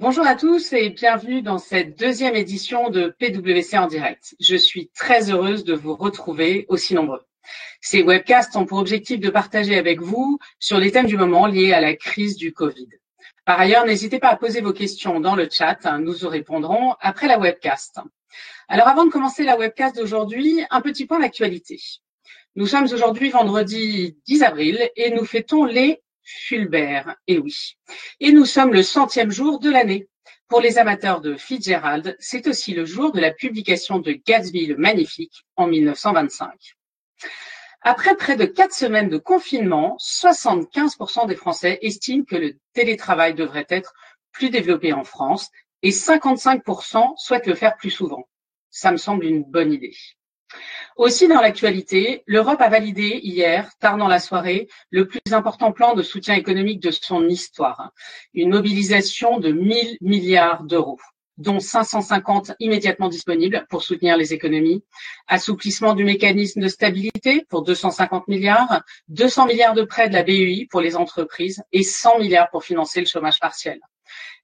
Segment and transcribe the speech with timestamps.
[0.00, 4.34] Bonjour à tous et bienvenue dans cette deuxième édition de PwC en direct.
[4.40, 7.20] Je suis très heureuse de vous retrouver aussi nombreux.
[7.82, 11.74] Ces webcasts ont pour objectif de partager avec vous sur les thèmes du moment liés
[11.74, 12.88] à la crise du Covid.
[13.44, 17.28] Par ailleurs, n'hésitez pas à poser vos questions dans le chat, nous vous répondrons après
[17.28, 18.00] la webcast.
[18.68, 21.78] Alors avant de commencer la webcast d'aujourd'hui, un petit point d'actualité.
[22.56, 26.00] Nous sommes aujourd'hui vendredi 10 avril et nous fêtons les
[26.38, 27.76] Fulbert, et oui.
[28.20, 30.08] Et nous sommes le centième jour de l'année.
[30.48, 34.76] Pour les amateurs de Fitzgerald, c'est aussi le jour de la publication de Gatsby le
[34.76, 36.76] Magnifique en 1925.
[37.82, 43.66] Après près de quatre semaines de confinement, 75% des Français estiment que le télétravail devrait
[43.68, 43.94] être
[44.32, 45.48] plus développé en France
[45.82, 48.28] et 55% souhaitent le faire plus souvent.
[48.70, 49.96] Ça me semble une bonne idée.
[50.96, 55.94] Aussi dans l'actualité, l'Europe a validé hier, tard dans la soirée, le plus important plan
[55.94, 57.92] de soutien économique de son histoire,
[58.34, 60.98] une mobilisation de 1000 milliards d'euros
[61.40, 64.84] dont 550 immédiatement disponibles pour soutenir les économies,
[65.26, 70.68] assouplissement du mécanisme de stabilité pour 250 milliards, 200 milliards de prêts de la BEI
[70.70, 73.80] pour les entreprises et 100 milliards pour financer le chômage partiel.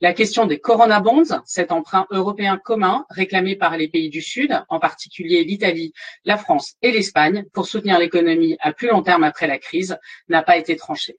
[0.00, 4.62] La question des Corona Bonds, cet emprunt européen commun réclamé par les pays du Sud,
[4.68, 5.92] en particulier l'Italie,
[6.24, 10.42] la France et l'Espagne, pour soutenir l'économie à plus long terme après la crise, n'a
[10.42, 11.16] pas été tranchée.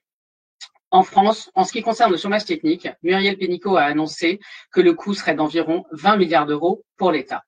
[0.90, 4.40] En France, en ce qui concerne le chômage technique, Muriel Pénicaud a annoncé
[4.72, 7.44] que le coût serait d'environ 20 milliards d'euros pour l'État.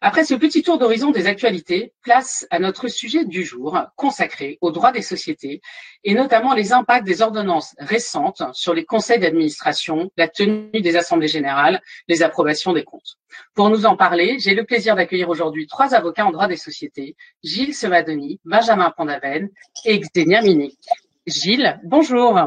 [0.00, 4.70] Après ce petit tour d'horizon des actualités, place à notre sujet du jour consacré aux
[4.70, 5.60] droits des sociétés
[6.04, 11.28] et notamment les impacts des ordonnances récentes sur les conseils d'administration, la tenue des assemblées
[11.28, 13.16] générales, les approbations des comptes.
[13.54, 17.16] Pour nous en parler, j'ai le plaisir d'accueillir aujourd'hui trois avocats en droit des sociétés,
[17.42, 19.48] Gilles Sevadoni, Benjamin Pandaven
[19.84, 20.78] et Xenia Mini.
[21.26, 22.38] Gilles, bonjour.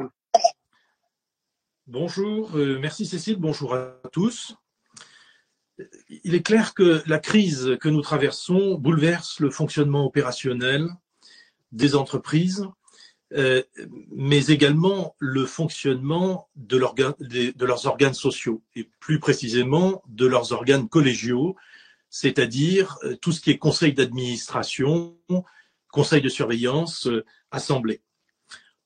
[1.87, 4.55] Bonjour, euh, merci Cécile, bonjour à tous
[6.23, 10.87] il est clair que la crise que nous traversons bouleverse le fonctionnement opérationnel
[11.71, 12.67] des entreprises,
[13.35, 13.61] euh,
[14.11, 21.55] mais également le fonctionnement de, leurs organes sociaux, et plus précisément de leurs organes collégiaux,
[22.09, 25.15] c'est-à-dire euh, tout ce qui est conseil d'administration,
[25.91, 28.01] conseil de surveillance, euh, assemblée.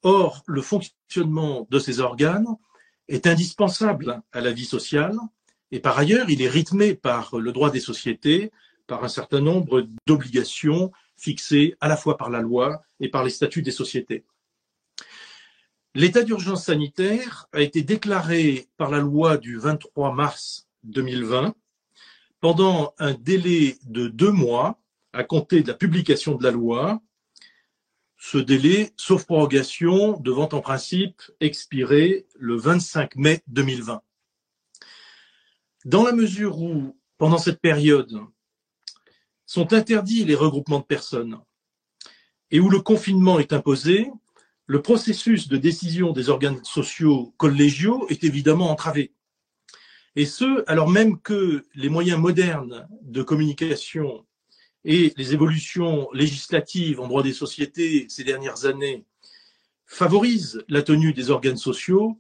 [0.02, 2.58] Or, le fonctionnement de ces organes
[3.08, 5.18] est indispensable à la vie sociale
[5.74, 8.52] et par ailleurs, il est rythmé par le droit des sociétés,
[8.86, 13.32] par un certain nombre d'obligations fixées à la fois par la loi et par les
[13.32, 14.24] statuts des sociétés.
[15.96, 21.56] L'état d'urgence sanitaire a été déclaré par la loi du 23 mars 2020
[22.40, 24.80] pendant un délai de deux mois
[25.12, 27.02] à compter de la publication de la loi.
[28.18, 34.04] Ce délai, sauf prorogation, devant en principe expirer le 25 mai 2020.
[35.86, 38.22] Dans la mesure où, pendant cette période,
[39.46, 41.40] sont interdits les regroupements de personnes
[42.52, 44.10] et où le confinement est imposé,
[44.66, 49.12] le processus de décision des organes sociaux collégiaux est évidemment entravé.
[50.16, 54.26] Et ce, alors même que les moyens modernes de communication
[54.86, 59.06] et les évolutions législatives en droit des sociétés ces dernières années
[59.86, 62.20] favorisent la tenue des organes sociaux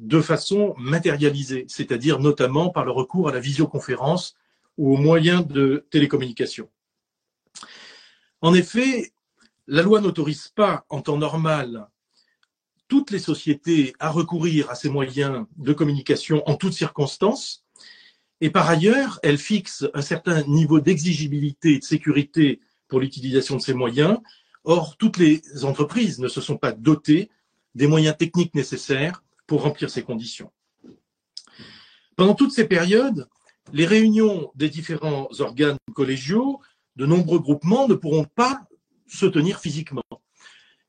[0.00, 4.34] de façon matérialisée, c'est-à-dire notamment par le recours à la visioconférence
[4.78, 6.70] ou aux moyens de télécommunication.
[8.40, 9.12] En effet,
[9.66, 11.86] la loi n'autorise pas en temps normal
[12.88, 17.64] toutes les sociétés à recourir à ces moyens de communication en toutes circonstances,
[18.40, 23.60] et par ailleurs, elle fixe un certain niveau d'exigibilité et de sécurité pour l'utilisation de
[23.60, 24.18] ces moyens.
[24.64, 27.30] Or, toutes les entreprises ne se sont pas dotées
[27.74, 30.52] des moyens techniques nécessaires pour remplir ces conditions.
[32.14, 33.26] Pendant toutes ces périodes,
[33.72, 36.60] les réunions des différents organes collégiaux,
[36.94, 38.62] de nombreux groupements ne pourront pas
[39.08, 40.04] se tenir physiquement.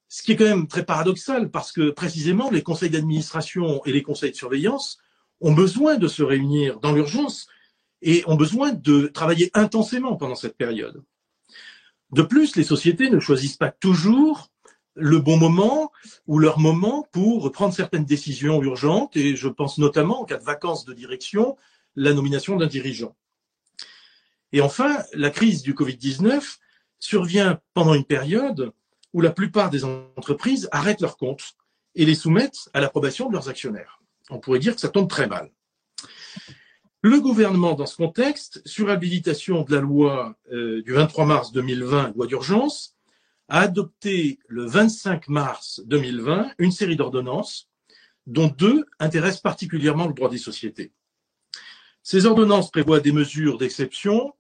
[0.10, 4.04] Ce qui est quand même très paradoxal parce que précisément les conseils d'administration et les
[4.04, 5.00] conseils de surveillance
[5.40, 7.48] ont besoin de se réunir dans l'urgence
[8.04, 11.04] et ont besoin de travailler intensément pendant cette période.
[12.12, 14.52] De plus, les sociétés ne choisissent pas toujours
[14.94, 15.92] le bon moment
[16.28, 20.44] ou leur moment pour prendre certaines décisions urgentes, et je pense notamment en cas de
[20.44, 21.58] vacances de direction,
[21.96, 23.16] la nomination d'un dirigeant.
[24.54, 26.58] Et enfin, la crise du Covid-19
[27.00, 28.72] survient pendant une période
[29.14, 31.56] où la plupart des entreprises arrêtent leurs comptes
[31.96, 34.02] et les soumettent à l'approbation de leurs actionnaires.
[34.30, 35.52] On pourrait dire que ça tombe très mal.
[37.02, 42.14] Le gouvernement, dans ce contexte, sur habilitation de la loi euh, du 23 mars 2020,
[42.16, 42.96] loi d'urgence,
[43.52, 47.68] a adopté le 25 mars 2020 une série d'ordonnances
[48.26, 50.94] dont deux intéressent particulièrement le droit des sociétés.
[52.02, 54.34] Ces ordonnances prévoient des mesures d'exception,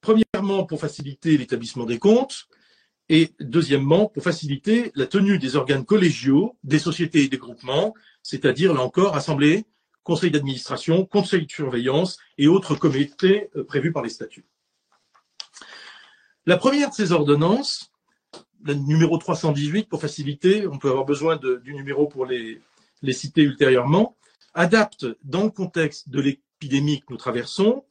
[0.00, 2.48] premièrement pour faciliter l'établissement des comptes,
[3.08, 7.94] et deuxièmement pour faciliter la tenue des organes collégiaux des sociétés et des groupements,
[8.24, 9.66] c'est-à-dire là encore assemblée,
[10.02, 14.46] conseil d'administration, conseil de surveillance et autres comités euh, prévus par les statuts.
[16.44, 17.92] La première de ces ordonnances,
[18.64, 22.60] le numéro 318 pour faciliter, on peut avoir besoin du numéro pour les,
[23.12, 24.16] citer ultérieurement,
[24.54, 27.84] adapte dans le contexte de l'épidémie que nous traversons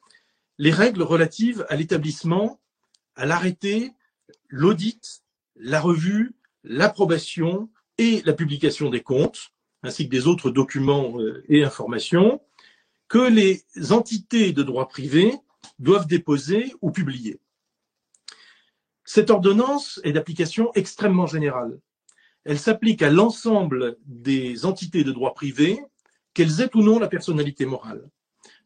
[0.57, 2.59] les règles relatives à l'établissement,
[3.15, 3.91] à l'arrêté,
[4.49, 5.23] l'audit,
[5.55, 6.33] la revue,
[6.63, 9.51] l'approbation et la publication des comptes,
[9.83, 12.41] ainsi que des autres documents euh, et informations,
[13.07, 15.33] que les entités de droit privé
[15.79, 17.39] doivent déposer ou publier.
[19.05, 21.79] Cette ordonnance est d'application extrêmement générale.
[22.43, 25.79] Elle s'applique à l'ensemble des entités de droit privé,
[26.33, 28.09] qu'elles aient ou non la personnalité morale,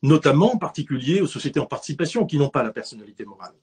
[0.02, 3.54] notamment en particulier aux sociétés en participation qui n'ont pas la personnalité morale.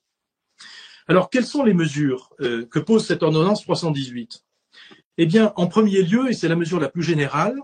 [1.08, 4.44] Alors, quelles sont les mesures euh, que pose cette ordonnance 318
[5.18, 7.58] Eh bien, en premier lieu, et c'est la mesure la plus générale,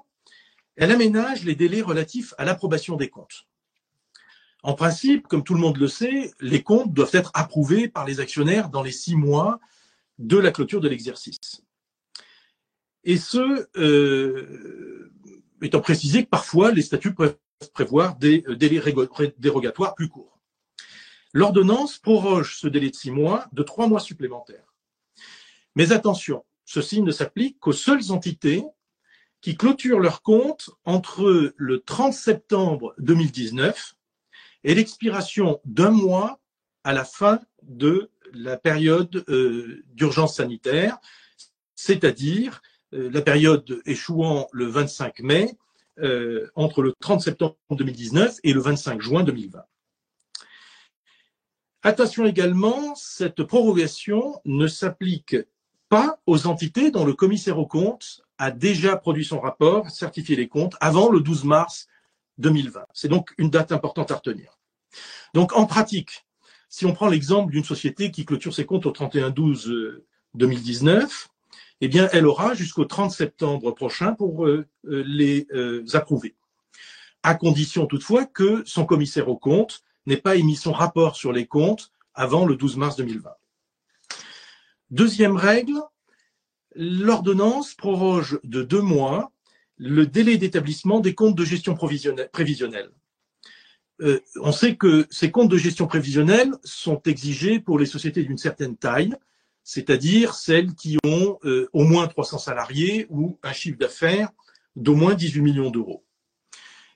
[0.76, 3.46] elle aménage les délais relatifs à l'approbation des comptes.
[4.62, 8.20] En principe, comme tout le monde le sait, les comptes doivent être approuvés par les
[8.20, 9.58] actionnaires dans les six mois
[10.18, 11.62] de la clôture de l'exercice.
[13.04, 15.10] Et ce, euh,
[15.60, 17.36] étant précisé que parfois les statuts peuvent
[17.74, 18.80] prévoir des euh, délais
[19.38, 20.38] dérogatoires plus courts.
[21.32, 24.74] L'ordonnance proroge ce délai de six mois de trois mois supplémentaires.
[25.74, 28.62] Mais attention, ceci ne s'applique qu'aux seules entités
[29.40, 33.96] qui clôturent leurs comptes entre le 30 septembre 2019
[34.64, 36.40] et l'expiration d'un mois
[36.84, 40.98] à la fin de la période euh, d'urgence sanitaire,
[41.74, 42.62] c'est-à-dire
[42.94, 45.56] euh, la période échouant le 25 mai
[45.98, 49.62] euh, entre le 30 septembre 2019 et le 25 juin 2020.
[51.84, 55.36] Attention également, cette prorogation ne s'applique
[55.88, 60.48] pas aux entités dont le commissaire aux comptes a déjà produit son rapport, certifié les
[60.48, 61.88] comptes avant le 12 mars
[62.42, 62.82] 2020.
[62.92, 64.58] C'est donc une date importante à retenir.
[65.32, 66.26] Donc en pratique,
[66.68, 70.02] si on prend l'exemple d'une société qui clôture ses comptes au 31-12
[70.34, 71.28] 2019,
[71.84, 76.36] eh bien, elle aura jusqu'au 30 septembre prochain pour euh, euh, les euh, approuver.
[77.24, 81.46] À condition toutefois que son commissaire aux comptes n'ait pas émis son rapport sur les
[81.46, 83.30] comptes avant le 12 mars 2020.
[84.90, 85.82] Deuxième règle,
[86.76, 89.32] l'ordonnance proroge de deux mois
[89.76, 92.90] le délai d'établissement des comptes de gestion prévisionnelle.
[94.00, 98.38] Euh, on sait que ces comptes de gestion prévisionnelle sont exigés pour les sociétés d'une
[98.38, 99.14] certaine taille,
[99.64, 104.30] c'est-à-dire celles qui ont euh, au moins 300 salariés ou un chiffre d'affaires
[104.74, 106.04] d'au moins 18 millions d'euros.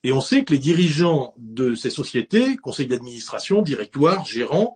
[0.02, 4.74] Et on sait que les dirigeants de ces sociétés, conseils d'administration, directoires, gérants,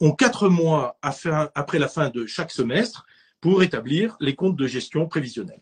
[0.00, 3.06] ont quatre mois après la fin de chaque semestre
[3.40, 5.60] pour établir les comptes de gestion prévisionnelle.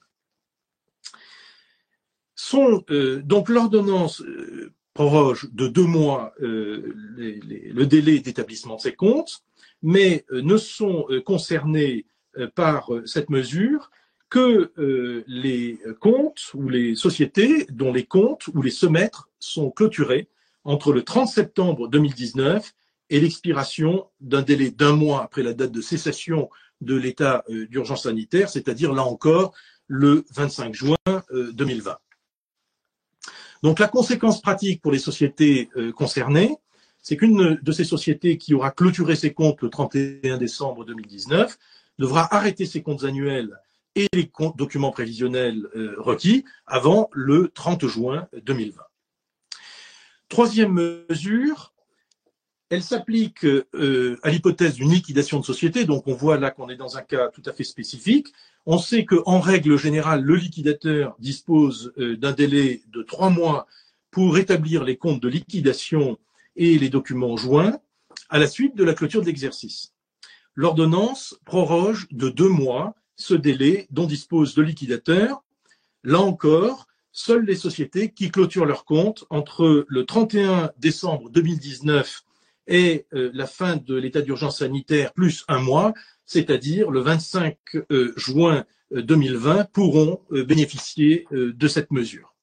[2.91, 9.43] Euh, donc l'ordonnance euh, proroge de deux mois euh, le délai d'établissement de ces comptes,
[9.83, 12.07] mais ne sont concernés
[12.55, 13.91] par cette mesure
[14.35, 20.29] que euh, les comptes ou les sociétés dont les comptes ou les semestres sont clôturés
[20.65, 22.73] entre le 30 septembre 2019
[23.11, 26.51] et l'expiration d'un délai d'un mois après la date de cessation
[26.81, 29.55] de l'état euh, d'urgence sanitaire, c'est-à-dire là encore
[29.87, 30.97] le 25 juin
[31.31, 31.97] 2020.
[33.65, 36.57] Euh, Donc la conséquence pratique pour les sociétés concernées,
[37.03, 41.59] c'est qu'une de ces sociétés qui aura clôturé ses comptes le 31 décembre 2019
[41.99, 43.59] devra arrêter ses comptes annuels
[43.95, 48.83] et les documents prévisionnels euh, requis avant le 30 juin 2020.
[50.29, 51.75] Troisième mesure,
[52.71, 56.77] elle s'applique euh, à l'hypothèse d'une liquidation de société, donc on voit là qu'on est
[56.77, 58.33] dans un cas tout à fait spécifique.
[58.67, 63.67] On sait qu'en règle générale, le liquidateur dispose euh, d'un délai de trois mois
[64.11, 66.19] pour établir les comptes de liquidation
[66.57, 67.79] et les documents joints
[68.31, 69.93] à la suite de la clôture de l'exercice.
[70.55, 75.43] L'ordonnance proroge de deux mois ce délai dont dispose le liquidateur.
[76.03, 82.24] Là encore, seules les sociétés qui clôturent leurs comptes entre le 31 décembre 2019
[82.67, 85.95] et euh, la fin de l'état d'urgence sanitaire plus un mois,
[86.25, 87.57] c'est-à-dire le 25
[87.91, 92.35] euh, juin 2020, euh, pourront bénéficier de cette mesure.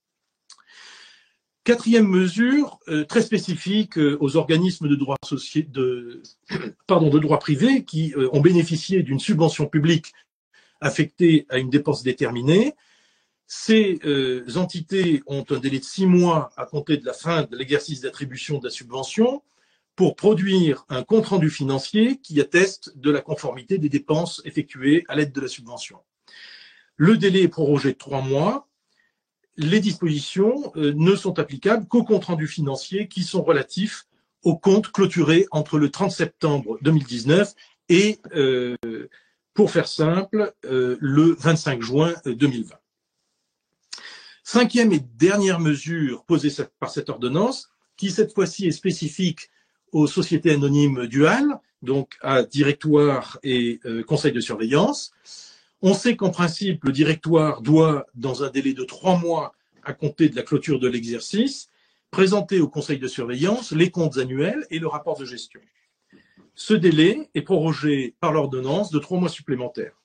[1.63, 5.17] Quatrième mesure, très spécifique aux organismes de droit,
[7.39, 10.11] privé qui ont bénéficié d'une subvention publique
[10.81, 12.73] affecté à une dépense déterminée,
[13.45, 13.99] Ces
[14.55, 18.57] entités ont un délai de six mois à compter de la fin de l'exercice d'attribution
[18.57, 19.43] de la subvention
[20.01, 25.31] pour produire un compte-rendu financier qui atteste de la conformité des dépenses effectuées à l'aide
[25.31, 25.99] de la subvention.
[26.95, 28.67] Le délai est prorogé de trois mois.
[29.57, 34.07] Les dispositions euh, ne sont applicables qu'aux comptes rendus financiers qui sont relatifs
[34.41, 37.53] aux comptes clôturés entre le 30 septembre 2019
[37.89, 38.75] et, euh,
[39.53, 42.73] pour faire simple, euh, le 25 juin 2020.
[44.43, 49.51] Cinquième et dernière mesure posée par cette ordonnance, qui cette fois-ci est spécifique
[49.91, 55.11] aux sociétés anonymes duales, donc à directoire et euh, conseil de surveillance.
[55.81, 60.29] On sait qu'en principe, le directoire doit, dans un délai de trois mois à compter
[60.29, 61.69] de la clôture de l'exercice,
[62.11, 65.61] présenter au conseil de surveillance les comptes annuels et le rapport de gestion.
[66.53, 69.95] Ce délai est prorogé par l'ordonnance de trois mois supplémentaires.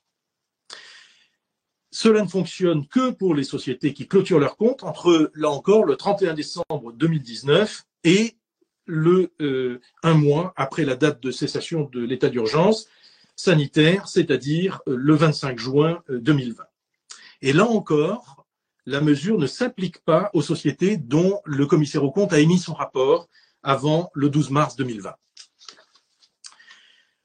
[1.91, 5.95] Cela ne fonctionne que pour les sociétés qui clôturent leurs comptes entre, là encore, le
[5.95, 8.37] 31 décembre 2019 et
[8.87, 12.87] le euh, un mois après la date de cessation de l'état d'urgence
[13.35, 16.63] sanitaire, c'est-à-dire euh, le 25 juin 2020.
[16.63, 16.65] Euh,
[17.41, 18.45] et là encore,
[18.85, 22.73] la mesure ne s'applique pas aux sociétés dont le commissaire aux comptes a émis son
[22.73, 23.27] rapport
[23.61, 25.13] avant le 12 mars 2020.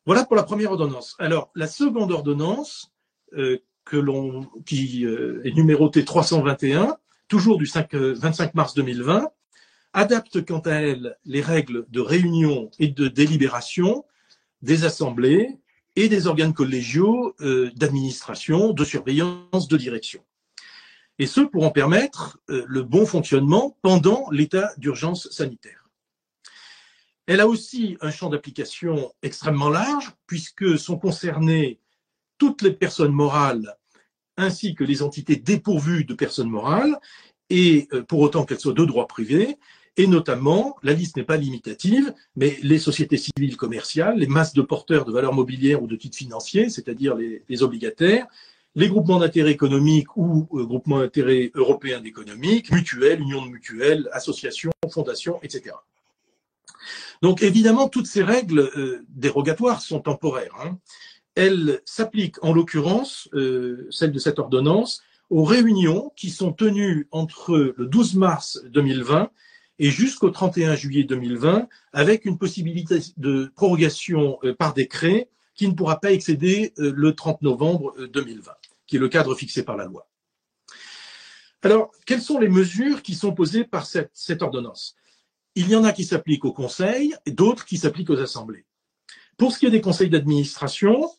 [0.04, 1.14] Voilà pour la première ordonnance.
[1.20, 2.90] Alors, la seconde ordonnance,
[3.30, 6.96] que l'on, qui est numérotée 321,
[7.28, 9.30] toujours du 5, 25 mars 2020,
[9.92, 14.04] adapte quant à elle les règles de réunion et de délibération
[14.62, 15.58] des assemblées
[15.96, 20.24] et des organes collégiaux euh, d'administration, de surveillance, de direction.
[21.18, 25.88] Et ce pour en permettre euh, le bon fonctionnement pendant l'état d'urgence sanitaire.
[27.26, 31.78] Elle a aussi un champ d'application extrêmement large puisque sont concernées
[32.38, 33.76] toutes les personnes morales
[34.36, 36.98] ainsi que les entités dépourvues de personnes morales
[37.50, 39.58] et euh, pour autant qu'elles soient de droit privé
[39.96, 44.62] et notamment, la liste n'est pas limitative, mais les sociétés civiles commerciales, les masses de
[44.62, 48.26] porteurs de valeurs mobilières ou de titres financiers, c'est-à-dire les, obligataires,
[48.74, 54.72] les groupements d'intérêt économiques ou euh, groupements d'intérêt européens économiques, mutuelles, unions de mutuelles, associations,
[54.90, 55.76] fondations, etc.
[57.20, 60.54] Donc évidemment, toutes ces règles euh, dérogatoires sont temporaires.
[60.64, 60.78] Hein.
[61.34, 67.74] Elles s'appliquent en l'occurrence, euh, celle de cette ordonnance, aux réunions qui sont tenues entre
[67.76, 69.30] le 12 mars 2020
[69.82, 75.74] et jusqu'au 31 juillet 2020, avec une possibilité de prorogation euh, par décret qui ne
[75.74, 78.54] pourra pas excéder euh, le 30 novembre 2020, euh,
[78.86, 80.08] qui est le cadre fixé par la loi.
[81.62, 84.94] Alors, quelles sont les mesures qui sont posées par cette, ordonnance?
[85.56, 88.66] Il y en a qui s'appliquent au Conseil d'autres qui s'appliquent aux assemblées.
[89.36, 91.10] Pour ce qui est des conseils d'administration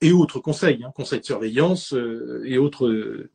[0.00, 1.94] et autres conseils, hein, conseils de surveillance
[2.44, 3.28] et autres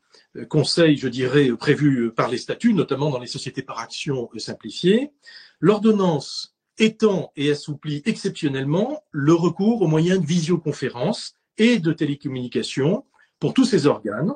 [0.49, 5.11] conseils, je dirais, prévus par les statuts, notamment dans les sociétés par action simplifiées.
[5.59, 13.05] L'ordonnance étend et assouplit exceptionnellement le recours aux moyens de visioconférence et de télécommunication
[13.39, 14.33] pour tous ces organes,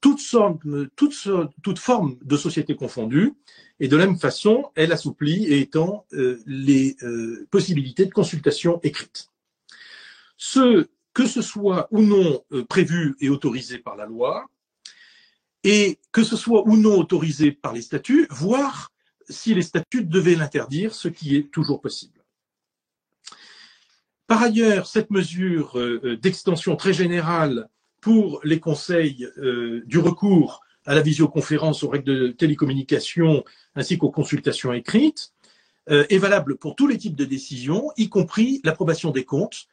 [0.00, 0.22] toutes,
[0.94, 3.32] toutes, formes de sociétés confondues,
[3.80, 8.80] et de la même façon, elle assouplit et étend euh, les euh, possibilités de consultation
[8.82, 9.28] écrite.
[10.36, 14.46] Ce, que ce soit ou non prévu et autorisé par la loi,
[15.66, 18.92] et que ce soit ou non autorisé par les statuts, voire
[19.28, 22.24] si les statuts devaient l'interdire, ce qui est toujours possible.
[24.28, 27.68] Par ailleurs, cette mesure euh, d'extension très générale
[28.00, 33.44] pour les conseils euh, du recours à la visioconférence aux règles de télécommunication
[33.74, 35.32] ainsi qu'aux consultations écrites
[35.90, 39.66] euh, est valable pour tous les types de décisions, y compris l'approbation des comptes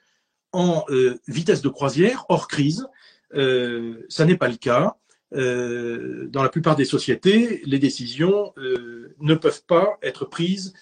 [0.53, 0.85] en
[1.27, 2.88] vitesse de croisière hors crise.
[3.33, 4.97] ça n'est pas le cas.
[5.33, 10.73] Euh, dans la plupart des sociétés, les décisions euh, ne peuvent pas être prises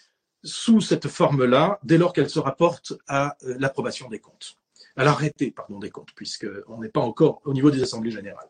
[0.44, 4.58] sous cette forme-là dès lors qu'elles se rapportent à euh, l'approbation des comptes,
[4.98, 8.50] à l'arrêté pardon des comptes, puisqu'on n'est pas encore au niveau des assemblées générales.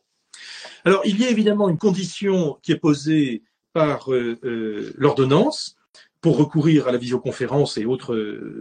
[0.85, 3.43] Alors, il y a évidemment une condition qui est posée
[3.73, 4.09] par
[4.97, 5.77] l'ordonnance
[6.19, 8.15] pour recourir à la visioconférence et autres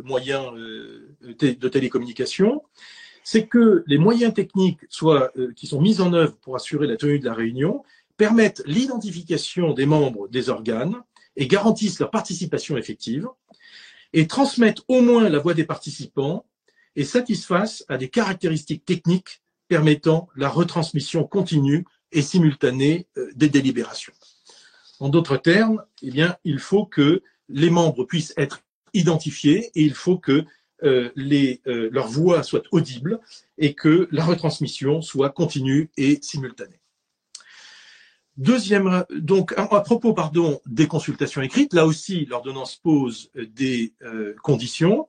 [0.05, 2.63] moyens de télécommunication,
[3.25, 7.19] c'est que les moyens techniques euh, qui sont mis en œuvre pour assurer la tenue
[7.19, 7.83] de la réunion
[8.17, 10.97] permettent l'identification des membres des organes
[11.37, 13.29] et garantissent leur participation effective
[14.13, 16.45] et transmettent au moins la voix des participants
[16.97, 24.13] et satisfassent à des caractéristiques techniques permettant la retransmission continue et simultanée euh, des délibérations.
[24.99, 26.13] En d'autres termes, eh
[26.45, 28.63] il faut que les membres puissent être
[28.93, 30.45] identifiés et il faut que
[30.83, 33.21] euh, les, euh, leur voix soit audible
[33.59, 36.81] et que la retransmission soit continue et simultanée.
[38.37, 45.09] Deuxième, donc à, propos pardon des consultations écrites, là aussi l'ordonnance pose des euh, conditions.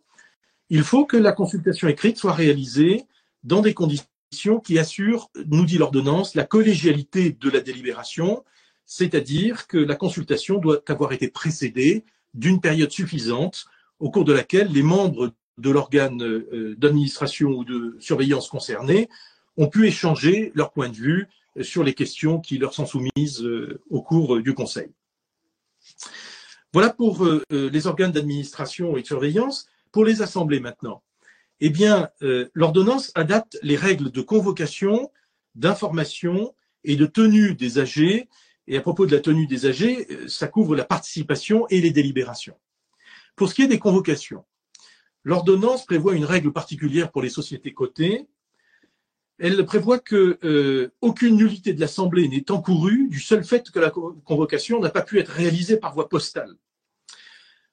[0.69, 3.05] Il faut que la consultation écrite soit réalisée
[3.43, 8.43] dans des conditions qui assurent, nous dit l'ordonnance, la collégialité de la délibération,
[8.85, 13.65] c'est-à-dire que la consultation doit avoir été précédée d'une période suffisante
[13.99, 19.09] au cours de laquelle les membres de l'organe euh, d'administration ou de surveillance concerné
[19.57, 21.27] ont pu échanger leur point de vue
[21.59, 24.91] sur les questions qui leur sont soumises euh, au cours du Conseil.
[26.73, 29.67] Voilà pour euh, euh, les organes d'administration et de surveillance.
[29.91, 31.03] Pour les assemblées maintenant,
[31.59, 32.09] eh bien,
[32.53, 35.11] l'ordonnance adapte les règles de convocation,
[35.53, 38.27] d'information et de tenue des AG.
[38.67, 42.55] Et à propos de la tenue des AG, ça couvre la participation et les délibérations.
[43.35, 44.45] Pour ce qui est des convocations,
[45.23, 48.27] l'ordonnance prévoit une règle particulière pour les sociétés cotées
[49.41, 53.89] elle prévoit que euh, aucune nullité de l'Assemblée n'est encourue du seul fait que la
[53.89, 56.53] convocation n'a pas pu être réalisée par voie postale.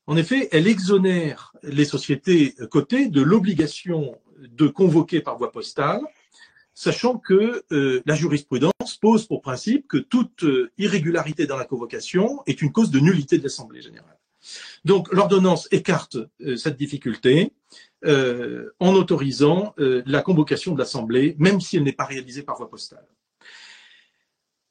[0.07, 6.01] En effet, elle exonère les sociétés cotées de l'obligation de convoquer par voie postale,
[6.73, 12.43] sachant que euh, la jurisprudence pose pour principe que toute euh, irrégularité dans la convocation
[12.47, 14.18] est une cause de nullité de l'Assemblée générale.
[14.85, 16.17] Donc l'ordonnance écarte
[16.57, 17.53] cette difficulté
[18.05, 22.57] euh, en autorisant euh, la convocation de l'Assemblée, même si elle n'est pas réalisée par
[22.57, 23.05] voie postale.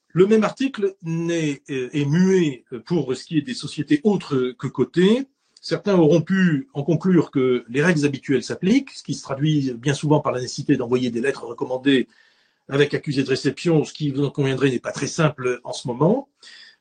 [0.08, 4.66] Le même article est, euh, est, muet pour ce qui est des sociétés autres que
[4.66, 5.26] cotées.
[5.60, 9.92] Certains auront pu en conclure que les règles habituelles s'appliquent, ce qui se traduit bien
[9.92, 12.08] souvent par la nécessité d'envoyer des lettres recommandées
[12.70, 15.86] avec accusé de réception, ce qui vous en conviendrait n'est pas très simple en ce
[15.86, 16.30] moment.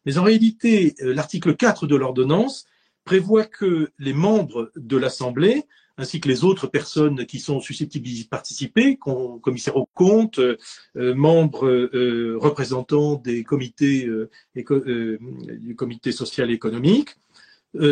[0.06, 2.68] Mais en réalité, l'article 4 de l'ordonnance
[3.08, 5.66] prévoit que les membres de l'Assemblée
[5.98, 10.58] ainsi que les autres personnes qui sont susceptibles d'y participer, commissaires aux comptes, euh,
[10.96, 17.16] membres euh, représentants des comités euh, du comité social et économique,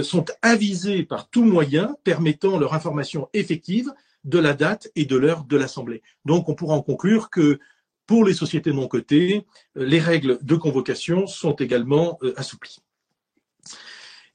[0.04, 3.92] sont avisés par tout moyen permettant leur information effective
[4.24, 6.02] de la date et de l'heure de l'Assemblée.
[6.24, 7.60] Donc on pourra en conclure que
[8.08, 12.85] pour les sociétés non cotées, les règles de convocation sont également assouplies.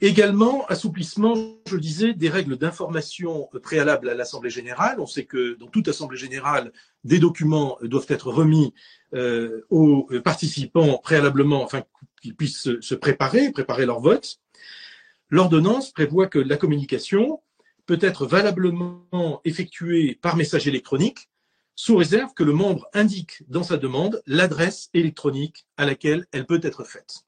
[0.03, 1.35] Également, assouplissement,
[1.67, 4.99] je le disais, des règles d'information préalables à l'Assemblée générale.
[4.99, 6.73] On sait que dans toute Assemblée générale,
[7.05, 8.73] des documents doivent être remis
[9.15, 11.83] euh, aux participants préalablement, afin
[12.23, 14.39] qu'ils puissent se préparer, préparer leur vote.
[15.29, 17.43] L'ordonnance prévoit que la communication
[17.85, 21.29] peut être valablement effectuée par message électronique,
[21.75, 26.61] sous réserve que le membre indique dans sa demande l'adresse électronique à laquelle elle peut
[26.63, 27.27] être faite.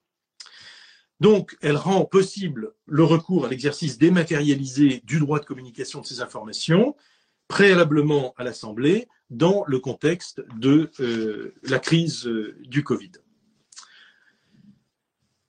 [1.23, 6.21] Donc, elle rend possible le recours à l'exercice dématérialisé du droit de communication de ces
[6.21, 6.97] informations,
[7.47, 13.13] préalablement à l'Assemblée, dans le contexte de euh, la crise euh, du Covid.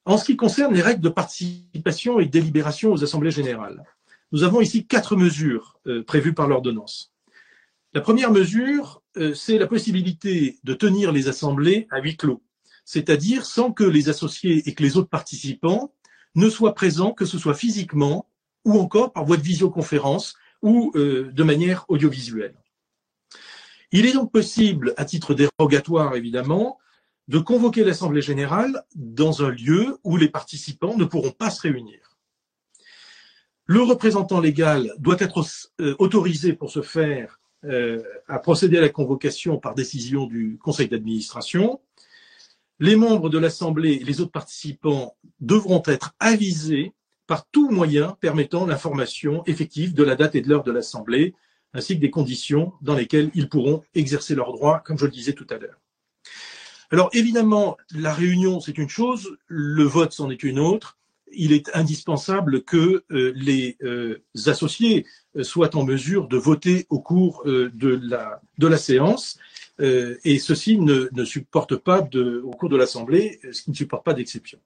[0.05, 3.83] En ce qui concerne les règles de participation et de délibération aux assemblées générales,
[4.31, 7.15] nous avons ici quatre mesures euh, prévues par l'ordonnance.
[7.95, 9.01] La première mesure,
[9.35, 12.43] c'est la possibilité de tenir les assemblées à huis clos
[12.85, 15.93] c'est-à-dire sans que les associés et que les autres participants
[16.35, 18.27] ne soient présents, que ce soit physiquement
[18.65, 22.55] ou encore par voie de visioconférence ou euh, de manière audiovisuelle.
[23.91, 26.79] Il est donc possible, à titre dérogatoire évidemment,
[27.27, 32.17] de convoquer l'Assemblée générale dans un lieu où les participants ne pourront pas se réunir.
[33.65, 35.45] Le représentant légal doit être
[35.79, 40.89] euh, autorisé pour ce faire euh, à procéder à la convocation par décision du conseil
[40.89, 41.79] d'administration
[42.83, 46.91] les membres de l'Assemblée et les autres participants devront être avisés
[47.27, 51.33] par tout moyen permettant l'information effective de la date et de l'heure de l'Assemblée,
[51.73, 55.31] ainsi que des conditions dans lesquelles ils pourront exercer leurs droits, comme je le disais
[55.31, 55.79] tout à l'heure.
[56.91, 60.97] Alors évidemment, la réunion, c'est une chose, le vote, c'en est une autre.
[61.31, 65.05] Il est indispensable que euh, les euh, associés
[65.37, 69.39] euh, soient en mesure de voter au cours la, de la séance
[69.79, 73.75] euh, et ceci ne, ne supporte pas, de, au cours de l'Assemblée, ce qui ne
[73.75, 74.59] supporte pas d'exception.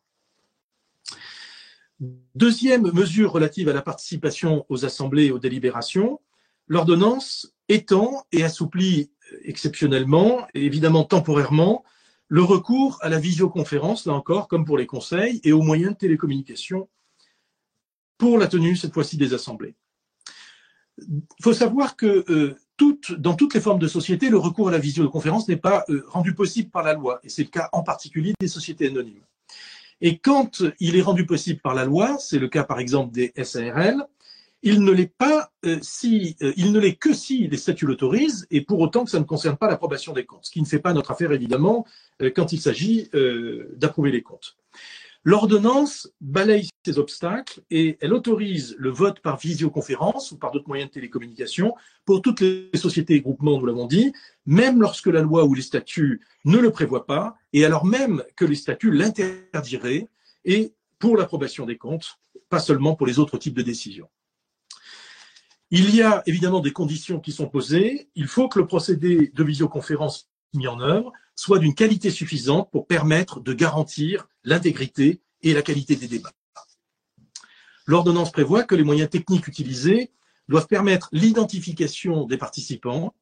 [2.35, 6.19] Deuxième mesure relative à la participation aux assemblées et aux délibérations,
[6.67, 9.09] l'ordonnance étend et assouplit
[9.43, 11.83] exceptionnellement et évidemment temporairement
[12.27, 15.97] le recours à la visioconférence, là encore, comme pour les conseils, et aux moyens de
[15.97, 16.89] télécommunication
[18.17, 19.75] pour la tenue, cette fois-ci, des assemblées.
[20.99, 22.57] Il faut savoir que euh,
[23.17, 26.33] dans toutes les formes de société, le recours à la visioconférence n'est pas euh, rendu
[26.33, 29.23] possible par la loi, et c'est le cas en particulier des sociétés anonymes.
[30.01, 33.33] Et quand il est rendu possible par la loi, c'est le cas par exemple des
[33.43, 34.05] SARL,
[34.63, 38.79] il ne l'est pas si, il ne l'est que si les statuts l'autorisent et pour
[38.79, 41.11] autant que ça ne concerne pas l'approbation des comptes, ce qui ne fait pas notre
[41.11, 41.85] affaire évidemment
[42.35, 43.09] quand il s'agit
[43.75, 44.57] d'approuver les comptes.
[45.27, 50.89] L'ordonnance balaye ces obstacles et elle autorise le vote par visioconférence ou par d'autres moyens
[50.89, 54.13] de télécommunication pour toutes les sociétés et groupements, nous l'avons dit,
[54.45, 58.45] même lorsque la loi ou les statuts ne le prévoient pas, et alors même que
[58.45, 60.07] les statuts l'interdiraient,
[60.45, 64.07] et pour l'approbation des comptes, pas seulement pour les autres types de décisions.
[65.71, 68.07] Il y a évidemment des conditions qui sont posées.
[68.15, 72.87] Il faut que le procédé de visioconférence mis en œuvre soit d'une qualité suffisante pour
[72.87, 76.33] permettre de garantir l'intégrité et la qualité des débats.
[77.85, 80.11] L'ordonnance prévoit que les moyens techniques utilisés
[80.49, 83.13] doivent permettre l'identification des participants,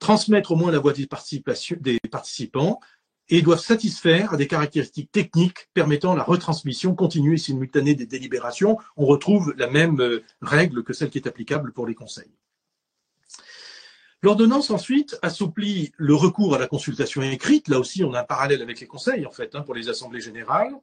[0.00, 2.80] transmettre au moins la voix des, participants
[3.28, 8.78] et doivent satisfaire à des caractéristiques techniques permettant la retransmission continue et simultanée des délibérations.
[8.96, 12.32] On retrouve la même euh, règle que celle qui est applicable pour les conseils.
[14.22, 17.68] L'ordonnance ensuite assouplit le recours à la consultation écrite.
[17.68, 20.20] Là aussi, on a un parallèle avec les conseils, en fait, hein, pour les assemblées
[20.20, 20.74] générales.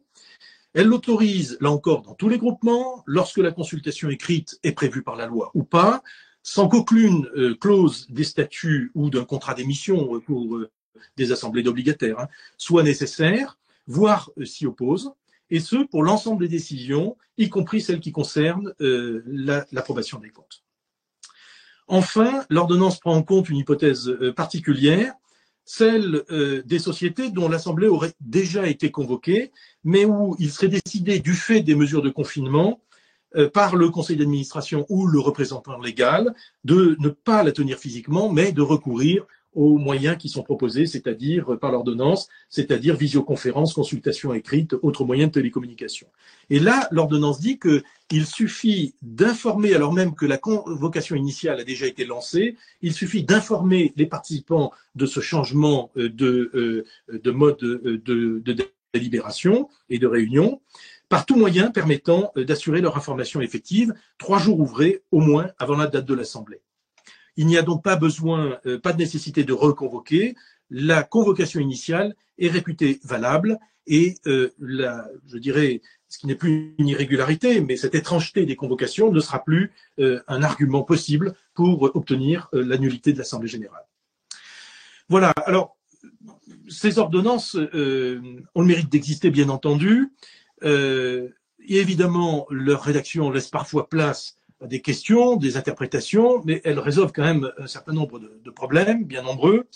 [0.74, 5.18] Elle l'autorise, là encore, dans tous les groupements, lorsque la consultation écrite est prévue par
[5.18, 6.02] la loi ou pas,
[6.44, 10.70] sans qu'aucune euh, clause des statuts ou d'un contrat d'émission pour euh,
[11.18, 15.12] des assemblées d'obligataires hein, soit nécessaire, voire euh, s'y oppose,
[15.50, 20.65] et ce, pour l'ensemble des décisions, y compris celles qui concernent l'approbation des comptes.
[21.88, 25.14] Enfin, l'ordonnance prend en compte une hypothèse euh, particulière,
[25.66, 29.52] celle euh, des sociétés dont l'Assemblée aurait déjà été convoquée,
[29.84, 32.80] mais où il serait décidé, du fait des mesures de confinement,
[33.36, 38.32] euh, par le conseil d'administration ou le représentant légal, de ne pas la tenir physiquement,
[38.32, 44.34] mais de recourir aux moyens qui sont proposés, c'est-à-dire euh, par l'ordonnance, c'est-à-dire visioconférence, consultation
[44.34, 46.08] écrite, autres moyens de télécommunication.
[46.50, 51.88] Et là, l'ordonnance dit qu'il suffit d'informer, alors même que la convocation initiale a déjà
[51.88, 57.58] été lancée, il suffit d'informer les participants de ce changement euh, de, euh, de mode
[57.58, 58.56] de, de
[58.94, 60.62] délibération et de réunion
[61.10, 65.88] par tout moyen permettant d'assurer leur information effective trois jours ouvrés au moins avant la
[65.88, 66.62] date de l'Assemblée.
[67.38, 70.36] Il n'y a donc pas besoin, euh, pas de nécessité de reconvoquer.
[70.70, 76.88] La convocation initiale est réputée valable et euh, je dirais, ce qui n'est plus une
[76.88, 82.50] irrégularité, mais cette étrangeté des convocations ne sera plus euh, un argument possible pour obtenir
[82.52, 83.84] la nullité de l'Assemblée générale.
[85.08, 85.32] Voilà.
[85.46, 85.78] Alors,
[86.68, 87.60] ces ordonnances ont
[88.62, 90.12] le mérite d'exister, bien entendu.
[90.64, 91.30] et
[91.70, 97.52] évidemment, leur rédaction laisse parfois place des questions, des interprétations, mais elles résolvent quand même
[97.58, 99.68] un certain nombre de, problèmes, bien nombreux.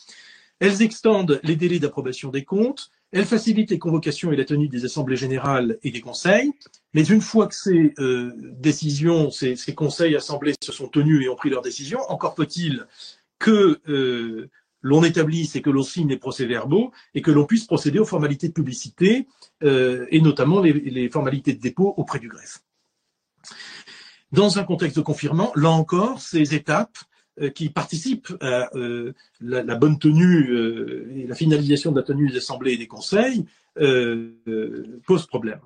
[0.59, 4.85] Elles extendent les délais d'approbation des comptes, elles facilitent les convocations et la tenue des
[4.85, 6.51] assemblées générales et des conseils,
[6.93, 11.35] mais une fois que ces euh, décisions, ces, conseils, assemblées se sont tenus et ont
[11.35, 12.85] pris leurs décisions, encore faut-il
[13.39, 14.49] que euh,
[14.81, 18.49] l'on établisse et que l'on signe les procès-verbaux et que l'on puisse procéder aux formalités
[18.49, 19.27] de publicité
[19.63, 22.59] euh, et notamment les formalités de dépôt auprès du greffe.
[24.31, 26.97] Dans un contexte de confinement, là encore, ces étapes
[27.41, 32.29] euh, qui participent à euh, la, bonne tenue euh, et la finalisation de la tenue
[32.29, 33.45] des assemblées et des conseils
[35.05, 35.61] posent problème.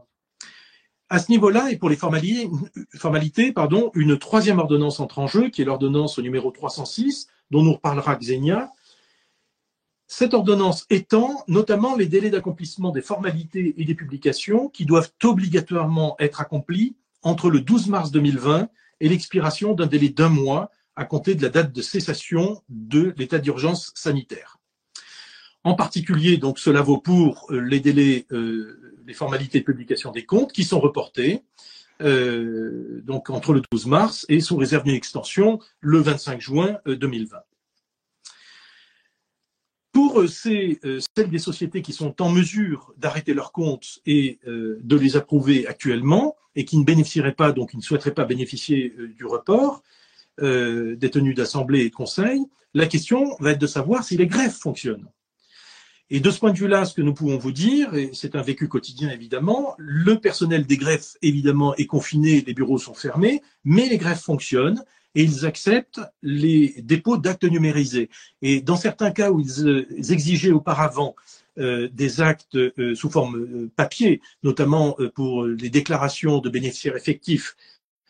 [1.10, 5.64] À ce niveau-là, et pour les formalités, pardon, une troisième ordonnance entre en jeu, qui
[5.64, 8.72] est l'ordonnance numéro 306, dont nous reparlera Xenia.
[10.06, 16.16] Cette ordonnance étend notamment les délais d'accomplissement des formalités et des publications qui doivent obligatoirement
[16.20, 21.36] être accomplis entre le 12 mars 2020 et l'expiration d'un délai d'un mois à compter
[21.36, 24.60] de la date de cessation de l'état d'urgence sanitaire.
[25.64, 30.26] En particulier, donc, cela vaut pour euh, les délais, euh, les formalités de publication des
[30.26, 31.44] comptes qui sont reportés,
[32.02, 37.38] euh, donc entre le 12 mars et sous réserve d'une extension le 25 juin 2020.
[39.94, 44.80] Pour euh, euh, celles des sociétés qui sont en mesure d'arrêter leurs comptes et euh,
[44.84, 48.94] de les approuver actuellement et qui ne bénéficieraient pas, donc qui ne souhaiteraient pas bénéficier
[49.16, 49.82] du report
[50.40, 52.42] des tenues d'assemblée et de conseil,
[52.74, 55.08] la question va être de savoir si les greffes fonctionnent.
[56.10, 58.42] Et de ce point de vue-là, ce que nous pouvons vous dire, et c'est un
[58.42, 63.88] vécu quotidien évidemment, le personnel des greffes évidemment est confiné, les bureaux sont fermés, mais
[63.88, 64.84] les greffes fonctionnent
[65.16, 68.10] et ils acceptent les dépôts d'actes numérisés.
[68.42, 71.16] Et dans certains cas où ils, euh, exigeaient auparavant
[71.60, 77.56] euh, des actes euh, sous forme papier, notamment pour les déclarations de bénéficiaires effectifs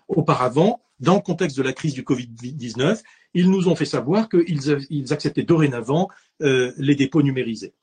[0.08, 3.02] auparavant, dans le contexte de la crise du Covid-19,
[3.34, 6.08] ils nous ont fait savoir qu'ils acceptaient dorénavant
[6.40, 7.74] les dépôts numérisés.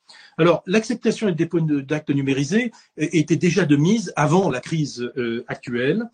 [0.40, 5.12] Alors, l'acceptation et le dépôt d'actes numérisés était déjà de mise avant la crise
[5.48, 6.08] actuelle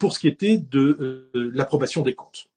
[0.00, 2.48] pour ce qui était de l'approbation des comptes.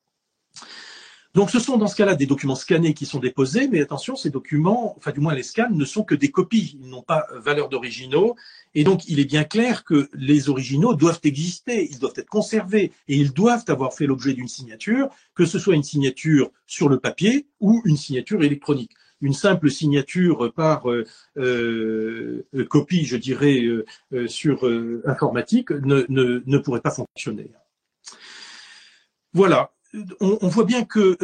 [1.36, 4.32] Donc ce sont dans ce cas-là des documents scannés qui sont déposés, mais attention, ces
[4.32, 7.70] documents, enfin du moins les scans, ne sont que des copies, ils n'ont pas valeur
[7.70, 8.36] d'originaux,
[8.74, 12.92] et donc il est bien clair que les originaux doivent exister, ils doivent être conservés,
[13.08, 17.00] et ils doivent avoir fait l'objet d'une signature, que ce soit une signature sur le
[17.00, 18.92] papier ou une signature électronique.
[19.22, 21.06] Une simple signature par euh,
[21.38, 24.70] euh, copie, je dirais, euh, sur
[25.06, 27.52] informatique ne, ne, pourrait pas fonctionner.
[29.34, 29.72] Voilà,
[30.20, 31.18] on, voit bien que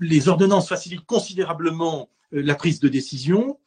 [0.00, 3.58] les, ordonnances facilitent considérablement la prise de décision,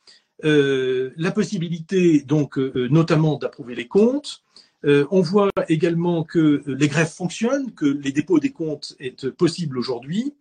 [0.43, 4.43] la possibilité donc notamment d'approuver les comptes.
[4.83, 10.33] on voit également que les greffes fonctionnent, que les dépôts des comptes est possible aujourd'hui.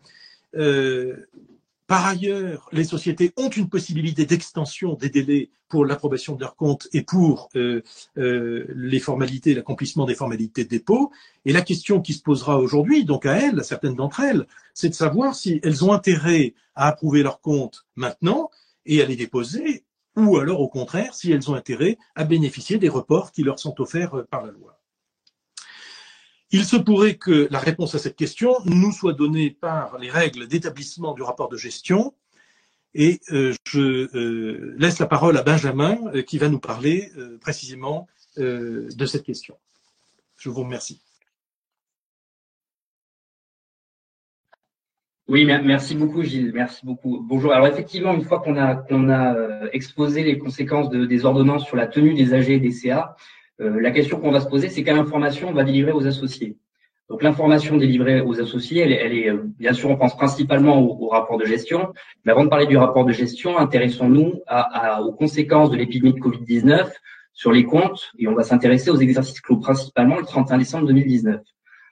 [1.90, 6.87] Par ailleurs, les sociétés ont une possibilité d'extension des délais pour l'approbation de leurs comptes
[6.92, 7.83] et pour euh,
[8.16, 11.11] euh, les formalités, l'accomplissement des formalités de dépôt.
[11.46, 14.90] Et la question qui se posera aujourd'hui, donc à elles, à certaines d'entre elles, c'est
[14.90, 18.50] de savoir si elles ont intérêt à approuver leurs comptes maintenant
[18.87, 19.83] et à les déposer,
[20.14, 23.81] ou alors au contraire, si elles ont intérêt à bénéficier des reports qui leur sont
[23.81, 24.80] offerts euh, par la loi.
[26.52, 30.48] Il se pourrait que la réponse à cette question nous soit donnée par les règles
[30.48, 32.12] d'établissement du rapport de gestion.
[32.92, 38.08] Et euh, je euh, laisse la parole à Benjamin euh, qui va nous parler précisément
[38.36, 39.56] de cette question.
[40.36, 41.02] Je vous remercie.
[45.28, 47.20] Oui, merci beaucoup Gilles, merci beaucoup.
[47.20, 47.52] Bonjour.
[47.52, 52.14] Alors effectivement, une fois qu'on a, exposé les conséquences de, des ordonnances sur la tenue
[52.14, 53.16] des AG et des CA,
[53.61, 56.57] la question qu'on va se poser, c'est quelle information on va délivrer aux associés.
[57.11, 61.38] Donc l'information délivrée aux associés, elle, est euh, bien sûr, on pense principalement au, rapport
[61.38, 61.92] de gestion.
[62.25, 64.40] Mais avant de parler du rapport de gestion, intéressons-nous
[65.03, 66.88] aux conséquences de l'épidémie de Covid-19
[67.33, 71.40] sur les comptes et on va s'intéresser aux exercices clos principalement le 31 décembre 2019.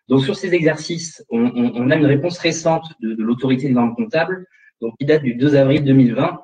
[0.08, 4.46] Donc sur ces exercices, on, a une réponse récente de, de l'autorité des normes comptables,
[4.80, 6.38] donc qui date du 2 avril 2020,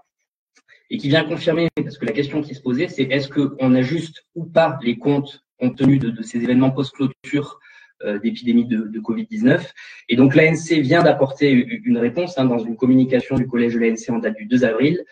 [0.91, 4.27] et qui vient confirmer, parce que la question qui se posait, c'est est-ce qu'on ajuste
[4.35, 7.61] ou pas les comptes compte tenu de, ces événements post-clôture
[8.03, 9.61] euh, d'épidémie de, Covid-19.
[10.09, 14.09] Et donc l'ANC vient d'apporter une réponse hein, dans une communication du collège de l'ANC
[14.09, 15.05] en date du 2 avril.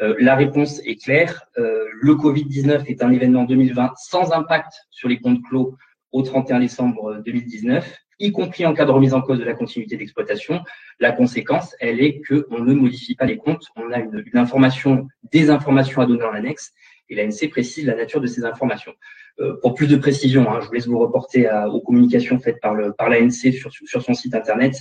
[0.00, 1.42] Euh, la réponse est claire.
[1.58, 5.76] Euh, le Covid-19 est un événement 2020 sans impact sur les comptes clos
[6.10, 9.96] au 31 décembre 2019 y compris en cas de remise en cause de la continuité
[9.96, 10.62] d'exploitation.
[11.00, 13.66] La conséquence, elle est qu'on ne modifie pas les comptes.
[13.76, 16.72] On a une, information, des informations à donner en annexe,
[17.08, 18.92] et l'ANC précise la nature de ces informations.
[19.40, 22.74] Euh, pour plus de précision, hein, je vous laisse vous reporter aux communications faites par,
[22.74, 24.76] le, par l'ANC sur, sur son site internet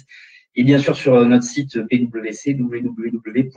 [0.55, 3.55] et bien sûr sur notre site PwC, www.pwc.fr,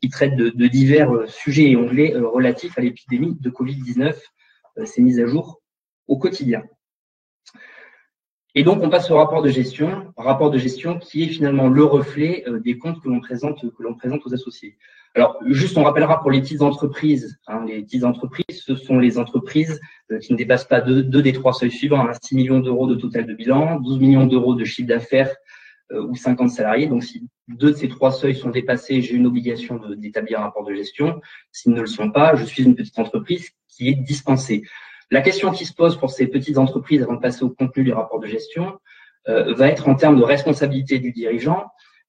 [0.00, 4.14] qui traite de, de, divers euh, sujets et onglets euh, relatifs à l'épidémie de Covid-19.
[4.84, 5.60] C'est mis à jour
[6.06, 6.62] au quotidien.
[8.58, 11.84] Et donc, on passe au rapport de gestion, rapport de gestion qui est finalement le
[11.84, 14.76] reflet euh, des comptes que l'on présente, aux associés.
[15.14, 17.38] Alors, juste, on rappellera pour les petites entreprises.
[17.46, 19.78] Hein, les petites entreprises, ce sont les entreprises
[20.10, 22.00] euh, qui ne dépassent pas deux, des trois seuils suivants.
[22.00, 25.30] Hein, 6 millions d'euros de total de bilan, 12 millions d'euros de chiffre d'affaires
[25.92, 26.88] euh, ou 50 salariés.
[26.88, 30.64] Donc, si deux de ces trois seuils sont dépassés, j'ai une obligation d'établir un rapport
[30.64, 31.20] de gestion.
[31.52, 34.64] S'ils ne le sont pas, je suis une petite entreprise qui est dispensée.
[35.10, 37.92] La question qui se pose pour ces petites entreprises avant de passer au contenu du
[37.92, 38.78] rapport de gestion
[39.28, 41.66] euh, va être en termes de responsabilité du dirigeant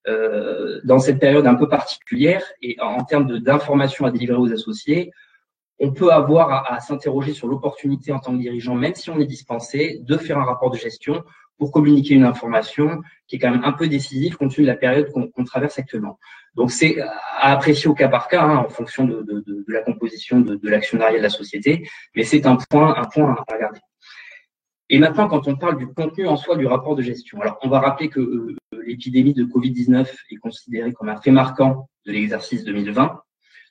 [0.07, 5.11] euh, dans cette période un peu particulière et en termes d'informations à délivrer aux associés.
[5.79, 9.19] On peut avoir à, à s'interroger sur l'opportunité en tant que dirigeant, même si on
[9.19, 11.23] est dispensé, de faire un rapport de gestion
[11.59, 14.77] pour communiquer une information qui est quand même un peu décisive compte tenu de la
[14.77, 16.17] période qu'on traverse actuellement.
[16.55, 20.57] Donc c'est à apprécier au cas par cas hein, en fonction de, la composition de,
[20.63, 23.81] l'actionnariat de la société, mais c'est un point, un point à regarder.
[24.91, 27.69] Et maintenant, quand on parle du contenu en soi du rapport de gestion, alors on
[27.69, 32.63] va rappeler que euh, l'épidémie de Covid-19 est considérée comme un fait marquant de l'exercice
[32.63, 33.21] 2020.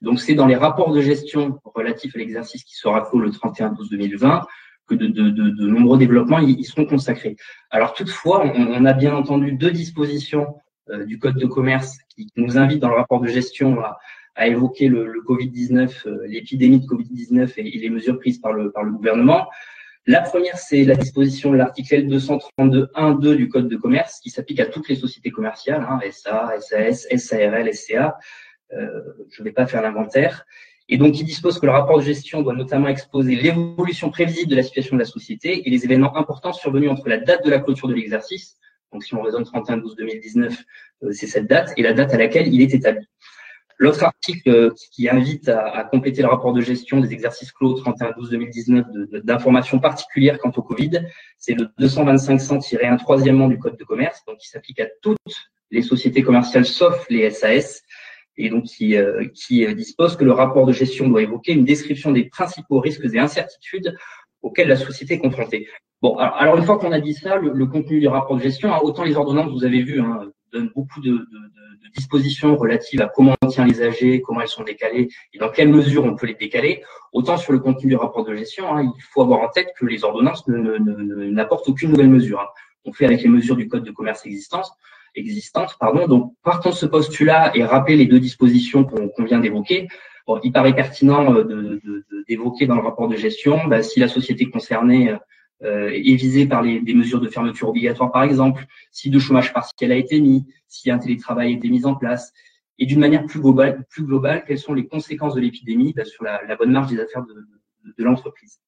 [0.02, 3.70] Donc c'est dans les rapports de gestion relatifs à l'exercice qui sera clos le 31
[3.70, 4.46] 12 2020
[4.88, 7.36] que de, de, de, nombreux développements y, seront consacrés.
[7.70, 10.56] Alors toutefois, on, a bien entendu deux dispositions
[10.90, 13.98] euh, du Code de commerce qui nous invitent dans le rapport de gestion à,
[14.38, 18.70] à évoquer le, le Covid-19, euh, l'épidémie de Covid-19 et, les mesures prises par le,
[18.70, 19.48] par le gouvernement.
[20.06, 24.66] La première, c'est la disposition de l'article L232.1.2 du Code de commerce qui s'applique à
[24.66, 28.16] toutes les sociétés commerciales, hein, SA, SAS, SARL, SCA.
[28.72, 30.46] Euh, je ne vais pas faire l'inventaire
[30.88, 34.56] et donc il dispose que le rapport de gestion doit notamment exposer l'évolution prévisible de
[34.56, 37.60] la situation de la société et les événements importants survenus entre la date de la
[37.60, 38.56] clôture de l'exercice,
[38.92, 40.56] Donc si on raisonne 31-12-2019,
[41.12, 43.06] c'est cette date et la date à laquelle il est établi.
[43.80, 49.78] L'autre article qui invite à, compléter le rapport de gestion des exercices clos 31-12-2019 d'informations
[49.78, 51.02] particulières quant au Covid,
[51.36, 55.18] c'est le 225-100-1 troisièmement du Code de commerce, donc qui s'applique à toutes
[55.70, 57.82] les sociétés commerciales sauf les SAS,
[58.38, 58.96] et donc qui,
[59.34, 63.18] qui dispose que le rapport de gestion doit évoquer une description des principaux risques et
[63.18, 63.96] incertitudes
[64.42, 65.68] auxquels la société est confrontée.
[66.00, 68.78] Bon, alors, une fois qu'on a dit ça, le, contenu du rapport de gestion, hein,
[68.82, 73.08] autant les ordonnances, vous avez vu, hein, donnent beaucoup de, de, de, dispositions relatives à
[73.08, 76.26] comment on tient les AG, comment elles sont décalées et dans quelle mesure on peut
[76.26, 79.48] les décaler, autant sur le contenu du rapport de gestion, hein, il faut avoir en
[79.48, 82.40] tête que les ordonnances n'apportent ne, aucune nouvelle mesure.
[82.40, 82.48] Hein.
[82.84, 84.70] On fait avec les mesures du code de commerce existantes,
[85.14, 86.06] existantes pardon.
[86.06, 89.88] Donc, partons de ce postulat et rappeler les deux dispositions qu'on vient d'évoquer,
[90.44, 91.80] il paraît pertinent euh,
[92.28, 95.16] d'évoquer dans le rapport de gestion bah, si la société concernée
[95.62, 99.52] euh, est visée par les, des mesures de fermeture obligatoire, par exemple, si le chômage
[99.52, 102.32] partiel a été mis, si un télétravail a été mis en place,
[102.78, 106.22] et d'une manière plus globale, plus globale, quelles sont les conséquences de l'épidémie bah, sur
[106.22, 108.60] la, la, bonne marge des affaires de, de, de l'entreprise.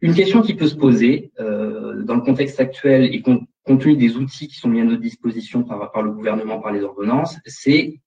[0.00, 3.22] Une question qui peut se poser euh, dans le contexte actuel et
[3.66, 6.82] compte, tenu des outils qui sont mis à notre disposition par, le gouvernement, par les
[6.82, 8.00] ordonnances, c'est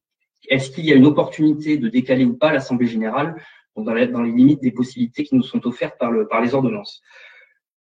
[0.48, 3.36] est-ce qu'il y a une opportunité de décaler ou pas l'Assemblée générale
[3.76, 7.02] dans, les limites des possibilités qui nous sont offertes par, le, par les ordonnances?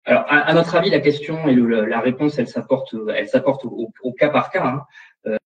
[0.04, 4.66] Alors, à, notre avis, la question et la réponse, elle s'apporte, au, cas par cas.
[4.66, 4.83] Hein.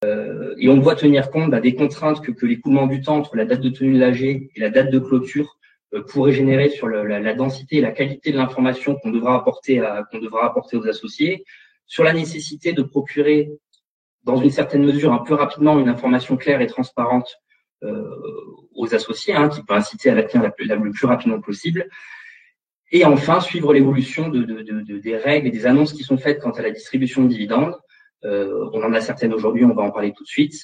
[0.05, 3.45] Euh, et on doit tenir compte bah, des contraintes que, l'écoulement du temps entre la
[3.45, 5.59] date de tenue de l'AG et la date de clôture
[5.95, 10.47] euh, pourrait générer sur la, densité et la qualité de l'information qu'on devra qu'on devra
[10.47, 11.45] apporter aux associés,
[11.93, 13.53] sur la nécessité de procurer
[14.25, 17.37] dans une certaine mesure, un peu rapidement, une information claire et transparente
[17.83, 18.03] euh,
[18.75, 21.91] aux associés, hein, qui peut inciter à la le plus rapidement possible.
[22.93, 26.41] Et enfin, suivre l'évolution de, de, de, des règles et des annonces qui sont faites
[26.41, 27.77] quant à la distribution de dividendes.
[28.25, 30.55] Euh, on en a certaines aujourd'hui, on va en parler tout de suite.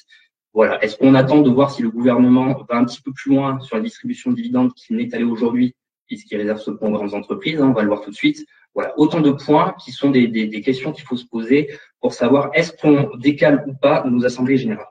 [0.55, 0.83] Voilà.
[0.83, 3.75] Est-ce qu'on attend de voir si le gouvernement va un petit peu plus loin sur
[3.75, 5.75] la distribution de dividendes qu'il n'est allé aujourd'hui,
[6.07, 8.47] puisqu'il réserve ce point aux grandes entreprises hein, On va le voir tout de suite.
[8.75, 12.13] Voilà, autant de points qui sont des, des, des questions qu'il faut se poser pour
[12.13, 14.87] savoir est-ce qu'on décale ou pas nos assemblées générales.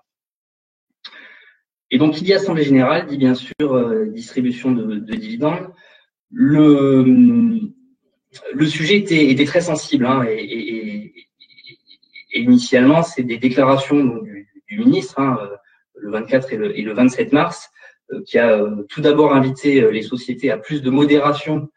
[1.90, 5.72] Et donc, qui dit assemblée générale dit bien sûr euh, distribution de, de, dividendes.
[6.30, 7.02] Le,
[8.52, 11.14] le sujet était, était très sensible hein, et, et,
[12.32, 15.56] et, initialement, c'est des déclarations du, ministre hein, euh,
[15.94, 17.70] le 24 et le, et le 27 mars
[18.12, 21.70] euh, qui a tout d'abord invité les sociétés à plus de modération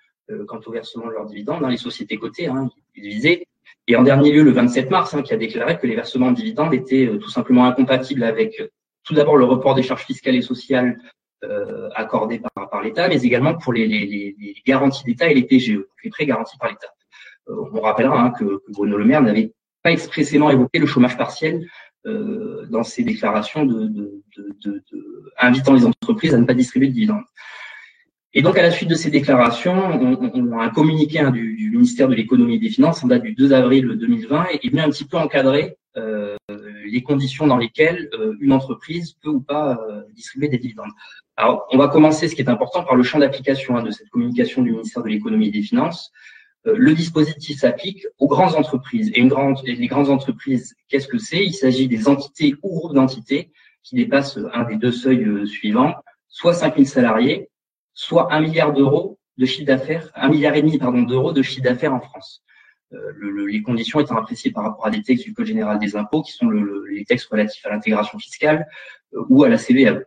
[0.47, 3.47] quant au versement de leurs dividendes dans les sociétés cotées, hein, visées.
[3.87, 6.35] Et en dernier lieu, le 27 mars, hein, qui a déclaré que les versements de
[6.35, 8.67] dividendes étaient euh, tout simplement incompatibles avec euh,
[9.03, 10.99] tout d'abord le report des charges fiscales et sociales
[11.43, 15.43] euh, accordées par, par l'État, mais également pour les, les, les garanties d'État et les
[15.43, 16.89] PGE, les prêts garantis par l'État.
[17.49, 21.17] Euh, on rappellera hein, que, que, Bruno Le Maire n'avait pas expressément évoqué le chômage
[21.17, 21.67] partiel
[22.05, 26.89] euh, dans ses déclarations de, de, de, de, invitant les entreprises à ne pas distribuer
[26.89, 27.23] de dividendes.
[28.33, 31.55] Et donc, à la suite de ces déclarations, on, on a un communiqué hein, du,
[31.55, 34.71] du, ministère de l'économie et des finances en date du 2 avril 2020 et il
[34.71, 36.37] vient un petit peu encadrer euh,
[36.85, 40.91] les conditions dans lesquelles euh, une entreprise peut ou pas euh, distribuer des dividendes.
[41.35, 44.09] Alors, on va commencer, ce qui est important, par le champ d'application hein, de cette
[44.09, 46.11] communication du ministère de l'économie et des finances.
[46.67, 49.11] Euh, le dispositif s'applique aux grandes entreprises.
[49.15, 51.43] Et, une grande, et les grandes entreprises, qu'est-ce que c'est?
[51.43, 53.51] Il s'agit des entités ou groupes d'entités
[53.83, 55.95] qui dépassent un des deux seuils euh, suivants,
[56.27, 57.49] soit 5000 salariés,
[57.93, 61.63] soit un milliard d'euros de chiffre d'affaires, un milliard et demi pardon d'euros de chiffre
[61.63, 62.43] d'affaires en France.
[62.93, 65.95] Euh, le, les conditions étant appréciées par rapport à des textes du Code général des
[65.95, 68.67] impôts, qui sont le, les textes relatifs à l'intégration fiscale
[69.13, 70.04] euh, ou à la CVAE.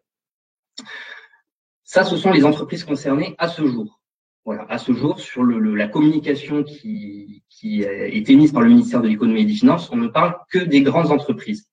[1.84, 4.00] Ça, ce sont les entreprises concernées à ce jour.
[4.44, 9.08] Voilà, à ce jour, sur la communication qui, qui est émise par le ministère de
[9.08, 11.66] l'économie et des finances, on ne parle que des grandes entreprises.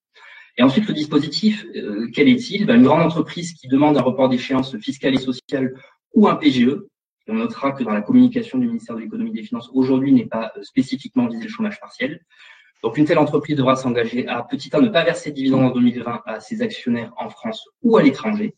[0.58, 2.65] Et ensuite, le dispositif, euh, quel est-il?
[2.65, 5.74] Ben, Une grande entreprise qui demande un report d'échéance fiscale et sociale
[6.13, 6.82] ou un PGE.
[7.28, 10.26] on notera que dans la communication du ministère de l'économie et des finances, aujourd'hui n'est
[10.26, 12.21] pas euh, spécifiquement visé le chômage partiel.
[12.84, 15.71] Donc une telle entreprise devra s'engager à petit 1 ne pas verser de dividendes en
[15.71, 18.56] 2020 à ses actionnaires en France ou à l'étranger.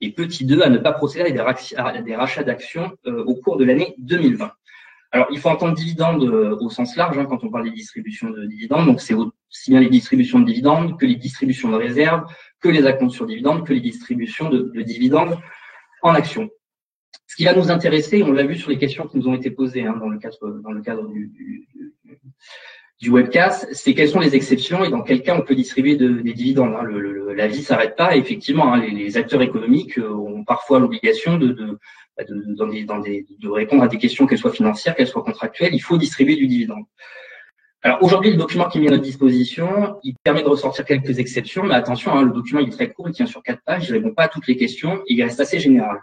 [0.00, 1.38] Et petit 2 à ne pas procéder
[1.76, 4.50] à des, rachats d'actions euh, au cours de l'année 2020.
[5.12, 8.28] Alors, il faut entendre dividendes euh, au sens large hein, quand on parle des distributions
[8.28, 8.84] de dividendes.
[8.84, 12.24] Donc, c'est aussi bien les distributions de dividendes que les distributions de réserves,
[12.60, 15.38] que les accomptes sur dividendes, que les distributions de dividendes
[16.02, 16.50] en actions.
[17.26, 19.50] Ce qui va nous intéresser, on l'a vu sur les questions qui nous ont été
[19.50, 21.68] posées hein, dans le cadre, dans le cadre du, du,
[23.00, 26.08] du webcast, c'est quelles sont les exceptions et dans quel cas on peut distribuer de,
[26.08, 26.74] des dividendes.
[26.74, 26.82] Hein.
[26.82, 28.16] Le, le, la vie s'arrête pas.
[28.16, 31.78] effectivement, hein, les, les, acteurs économiques euh, ont parfois l'obligation de, de,
[32.16, 35.74] bah, de, de répondre à des questions, qu'elles soient financières, qu'elles soient contractuelles.
[35.74, 36.84] Il faut distribuer du dividende.
[37.82, 41.18] Alors aujourd'hui, le document qui est mis à notre disposition, il permet de ressortir quelques
[41.18, 43.88] exceptions, mais attention, hein, le document il est très court, il tient sur quatre pages,
[43.88, 46.00] il répond pas à toutes les questions, il reste assez général.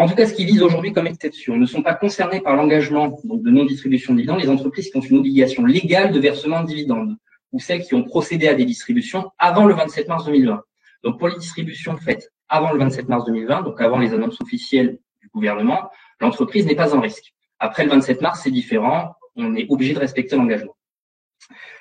[0.00, 3.20] En tout cas, ce qui vise aujourd'hui comme exception ne sont pas concernés par l'engagement
[3.22, 7.18] de non-distribution de dividendes les entreprises qui ont une obligation légale de versement de dividendes
[7.52, 10.62] ou celles qui ont procédé à des distributions avant le 27 mars 2020.
[11.04, 14.98] Donc pour les distributions faites avant le 27 mars 2020, donc avant les annonces officielles
[15.20, 17.34] du gouvernement, l'entreprise n'est pas en risque.
[17.58, 20.78] Après le 27 mars, c'est différent, on est obligé de respecter l'engagement.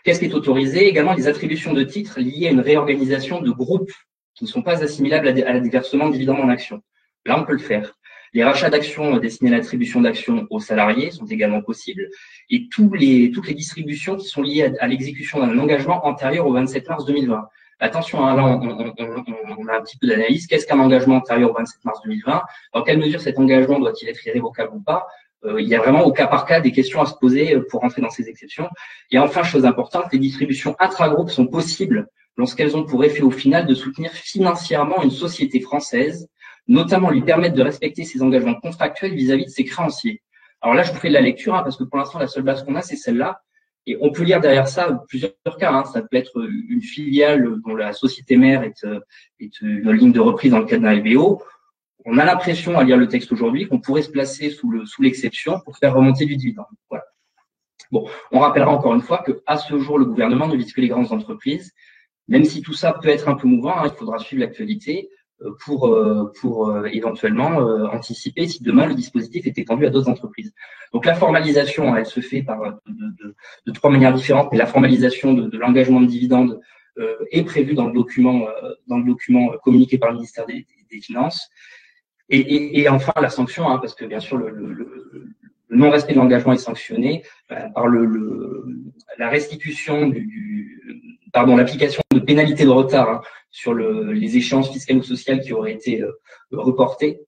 [0.03, 0.89] Qu'est-ce qui est autorisé?
[0.89, 3.93] Également les attributions de titres liées à une réorganisation de groupes
[4.36, 6.82] qui ne sont pas assimilables à des versements de dividendes en actions.
[7.26, 7.93] Là, on peut le faire.
[8.34, 12.09] Les rachats d'actions destinés à l'attribution d'actions aux salariés sont également possibles
[12.49, 16.53] et tous les, toutes les distributions qui sont liées à, l'exécution d'un engagement antérieur au
[16.53, 17.47] 27 mars 2020.
[17.82, 18.93] Attention, hein, là, on,
[19.57, 20.47] on, a un petit peu d'analyse.
[20.47, 22.41] Qu'est-ce qu'un engagement antérieur au 27 mars 2020
[22.73, 25.07] Dans quelle mesure cet engagement doit-il être irrévocable ou pas?
[25.45, 27.65] Euh, Il y a vraiment au cas par cas des questions à se poser euh,
[27.69, 28.69] pour rentrer dans ces exceptions.
[29.11, 33.65] Et enfin, chose importante, les distributions intra-groupes sont possibles lorsqu'elles ont pour effet au final
[33.65, 36.27] de soutenir financièrement une société française
[36.70, 40.22] notamment lui permettre de respecter ses engagements contractuels vis-à-vis de ses créanciers.
[40.61, 42.43] Alors là, je vous fais de la lecture, hein, parce que pour l'instant, la seule
[42.43, 43.41] base qu'on a, c'est celle-là.
[43.88, 45.74] Et on peut lire derrière ça plusieurs cas.
[45.74, 45.84] Hein.
[45.86, 46.39] Ça peut être
[46.70, 48.99] une filiale dont la société mère est, euh,
[49.39, 51.41] est une ligne de reprise dans le cadre d'un LBO.
[52.05, 55.01] On a l'impression, à lire le texte aujourd'hui, qu'on pourrait se placer sous le sous
[55.01, 56.67] l'exception pour faire remonter du dividende.
[56.89, 57.05] Voilà.
[57.91, 60.82] Bon, on rappellera encore une fois que à ce jour, le gouvernement ne vise que
[60.82, 61.74] les grandes entreprises.
[62.28, 65.09] Même si tout ça peut être un peu mouvant, hein, il faudra suivre l'actualité
[65.63, 70.09] pour, euh, pour euh, éventuellement euh, anticiper si demain le dispositif est étendu à d'autres
[70.09, 70.53] entreprises.
[70.93, 73.35] Donc la formalisation, elle se fait par de, de,
[73.65, 76.59] de trois manières différentes, mais la formalisation de, de l'engagement de dividendes
[77.31, 78.47] est prévue dans le document,
[78.87, 81.49] dans le document communiqué par le ministère des, des Finances.
[82.27, 85.27] Et, et, et, enfin la sanction, hein, parce que bien sûr le, le,
[85.70, 88.65] le non-respect de l'engagement est sanctionné par le,
[89.17, 90.82] la restitution du, du
[91.32, 95.53] pardon, l'application de pénalités de retard hein, sur le, les échéances fiscales ou sociales qui
[95.53, 96.11] auraient été euh,
[96.51, 97.22] reportées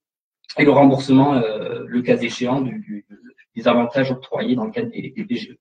[0.58, 3.06] et le remboursement, euh, le cas échéant, du, du,
[3.56, 5.58] des avantages octroyés dans le cadre des, des PGE.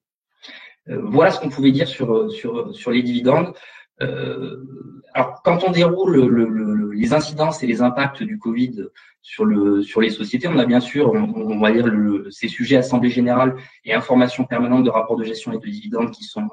[0.89, 3.55] Euh, voilà ce qu'on pouvait dire sur, sur, sur les dividendes.
[4.01, 8.85] Alors, quand on déroule le, le, les incidences et les impacts du Covid
[9.23, 11.87] sur, le, sur les sociétés, on a bien sûr, on, on va dire,
[12.31, 16.25] ces sujets assemblée générale et information permanente de rapports de gestion et de dividendes qui
[16.25, 16.49] sont,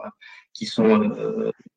[0.54, 1.12] qui sont,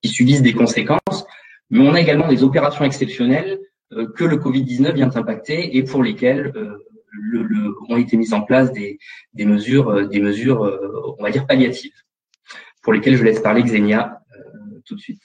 [0.03, 1.27] qui subissent des conséquences
[1.71, 3.61] mais on a également des opérations exceptionnelles
[3.93, 8.35] euh, que le Covid-19 vient impacter et pour lesquelles euh, le, le, ont été mises
[8.35, 8.99] en place des,
[9.35, 10.61] des mesures, euh, des mesures,
[11.19, 11.95] on va dire palliatives,
[12.83, 14.21] pour lesquelles je laisse parler Xenia
[14.85, 15.23] tout de suite.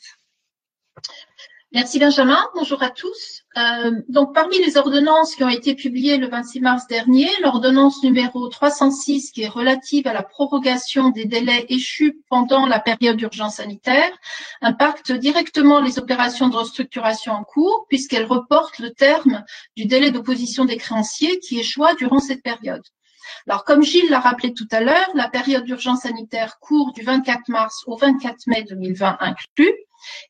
[1.76, 2.40] Merci Benjamin.
[2.56, 3.42] Bonjour à tous.
[3.58, 8.48] Euh, donc parmi les ordonnances qui ont été publiées le 26 mars dernier, l'ordonnance numéro
[8.48, 14.10] 306 qui est relative à la prorogation des délais échus pendant la période d'urgence sanitaire
[14.62, 19.44] impacte directement les opérations de restructuration en cours puisqu'elle reporte le terme
[19.76, 22.84] du délai d'opposition des créanciers qui échoua durant cette période.
[23.50, 27.50] Alors, comme Gilles l'a rappelé tout à l'heure, la période d'urgence sanitaire court du 24
[27.50, 29.74] mars au 24 mai 2020 inclus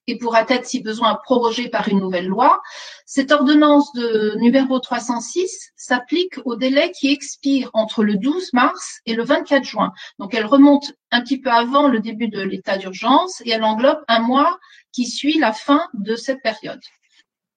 [0.07, 2.61] et pourra être, si besoin, prorogée par une nouvelle loi.
[3.05, 9.13] Cette ordonnance de numéro 306 s'applique au délai qui expire entre le 12 mars et
[9.13, 9.91] le 24 juin.
[10.19, 14.03] Donc, elle remonte un petit peu avant le début de l'état d'urgence et elle englobe
[14.07, 14.57] un mois
[14.91, 16.81] qui suit la fin de cette période.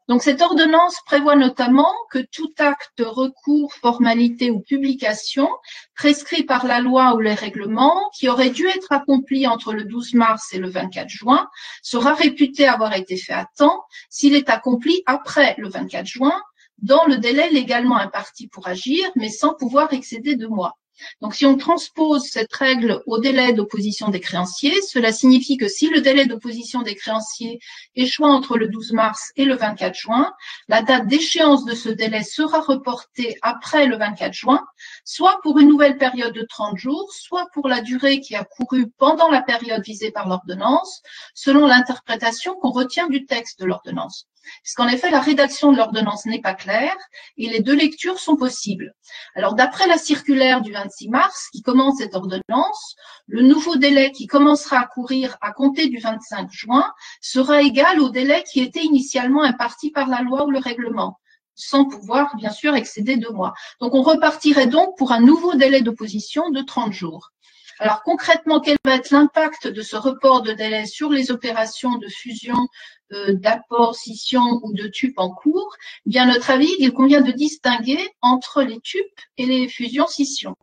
[0.09, 5.50] Donc cette ordonnance prévoit notamment que tout acte recours, formalité ou publication
[5.94, 10.14] prescrit par la loi ou les règlements qui aurait dû être accompli entre le 12
[10.14, 11.46] mars et le 24 juin
[11.82, 16.40] sera réputé avoir été fait à temps s'il est accompli après le 24 juin
[16.78, 20.78] dans le délai légalement imparti pour agir, mais sans pouvoir excéder deux mois.
[21.20, 25.88] Donc, si on transpose cette règle au délai d'opposition des créanciers, cela signifie que si
[25.88, 27.59] le délai d'opposition des créanciers
[27.96, 30.32] échoue entre le 12 mars et le 24 juin,
[30.68, 34.64] la date d'échéance de ce délai sera reportée après le 24 juin,
[35.05, 38.90] soit pour une nouvelle période de 30 jours, soit pour la durée qui a couru
[38.99, 41.03] pendant la période visée par l'ordonnance,
[41.34, 44.26] selon l'interprétation qu'on retient du texte de l'ordonnance
[44.62, 46.96] puisqu'en effet, la rédaction de l'ordonnance n'est pas claire
[47.36, 48.94] et les deux lectures sont possibles.
[49.34, 52.96] Alors, d'après la circulaire du 26 mars, qui commence cette ordonnance,
[53.26, 58.09] le nouveau délai qui commencera à courir à compter du 25 juin sera égal au
[58.09, 61.18] délai qui était initialement imparti par la loi ou le règlement
[61.61, 63.53] sans pouvoir, bien sûr, excéder deux mois.
[63.80, 67.32] Donc, on repartirait donc pour un nouveau délai d'opposition de 30 jours.
[67.80, 72.09] Alors concrètement, quel va être l'impact de ce report de délai sur les opérations de
[72.09, 72.66] fusion,
[73.11, 77.98] d'apport, scission ou de TUP en cours eh Bien, notre avis, il convient de distinguer
[78.20, 79.06] entre les TUP
[79.36, 80.56] et les fusions-scissions.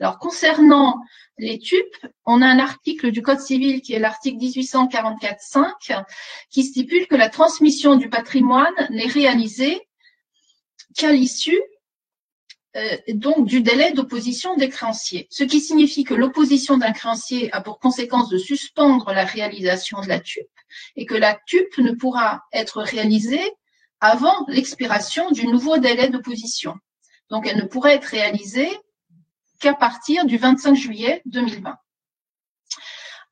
[0.00, 1.00] Alors, concernant
[1.38, 1.86] les TUP,
[2.24, 6.04] on a un article du Code civil qui est l'article 1844.5
[6.50, 9.86] qui stipule que la transmission du patrimoine n'est réalisée
[10.96, 11.60] qu'à l'issue
[12.76, 17.60] euh, donc du délai d'opposition des créanciers, ce qui signifie que l'opposition d'un créancier a
[17.62, 20.46] pour conséquence de suspendre la réalisation de la TUP
[20.96, 23.52] et que la TUP ne pourra être réalisée
[24.00, 26.74] avant l'expiration du nouveau délai d'opposition.
[27.30, 28.70] Donc elle ne pourrait être réalisée
[29.60, 31.76] qu'à partir du 25 juillet 2020.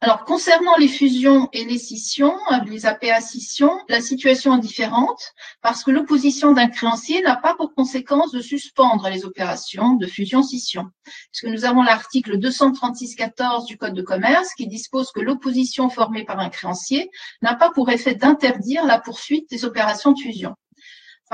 [0.00, 5.32] Alors, concernant les fusions et les scissions, euh, les APA scissions, la situation est différente
[5.62, 10.90] parce que l'opposition d'un créancier n'a pas pour conséquence de suspendre les opérations de fusion-scission.
[11.32, 16.38] Puisque nous avons l'article 236.14 du Code de commerce qui dispose que l'opposition formée par
[16.38, 20.54] un créancier n'a pas pour effet d'interdire la poursuite des opérations de fusion.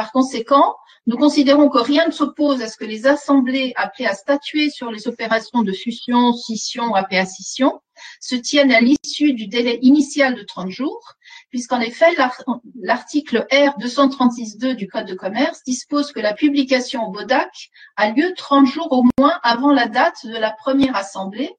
[0.00, 0.76] Par conséquent,
[1.06, 4.90] nous considérons que rien ne s'oppose à ce que les assemblées appelées à statuer sur
[4.90, 7.82] les opérations de fusion, scission ou APA scission
[8.18, 11.16] se tiennent à l'issue du délai initial de 30 jours,
[11.50, 12.16] puisqu'en effet,
[12.80, 17.50] l'article R 236.2 du Code de commerce dispose que la publication au BODAC
[17.96, 21.50] a lieu 30 jours au moins avant la date de la première assemblée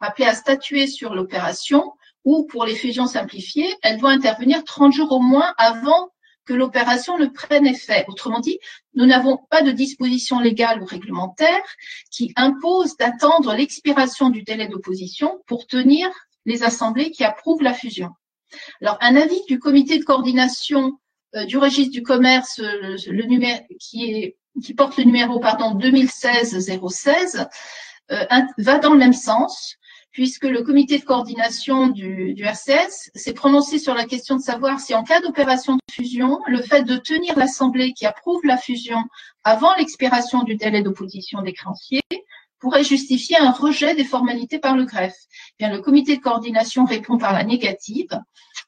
[0.00, 1.92] appelée à statuer sur l'opération
[2.24, 6.08] ou pour les fusions simplifiées, elle doit intervenir 30 jours au moins avant
[6.44, 8.04] que l'opération ne prenne effet.
[8.08, 8.58] Autrement dit,
[8.94, 11.62] nous n'avons pas de disposition légale ou réglementaire
[12.10, 16.08] qui impose d'attendre l'expiration du délai d'opposition pour tenir
[16.44, 18.10] les assemblées qui approuvent la fusion.
[18.80, 20.98] Alors, un avis du comité de coordination
[21.34, 27.48] euh, du registre du commerce, le, numéro, qui, est, qui porte le numéro pardon 2016-016,
[28.10, 28.24] euh,
[28.58, 29.76] va dans le même sens
[30.12, 34.78] puisque le comité de coordination du, du RCS s'est prononcé sur la question de savoir
[34.78, 39.02] si en cas d'opération de fusion, le fait de tenir l'Assemblée qui approuve la fusion
[39.42, 42.02] avant l'expiration du délai d'opposition des créanciers
[42.62, 45.16] pourrait justifier un rejet des formalités par le greffe.
[45.58, 48.16] Eh bien, le comité de coordination répond par la négative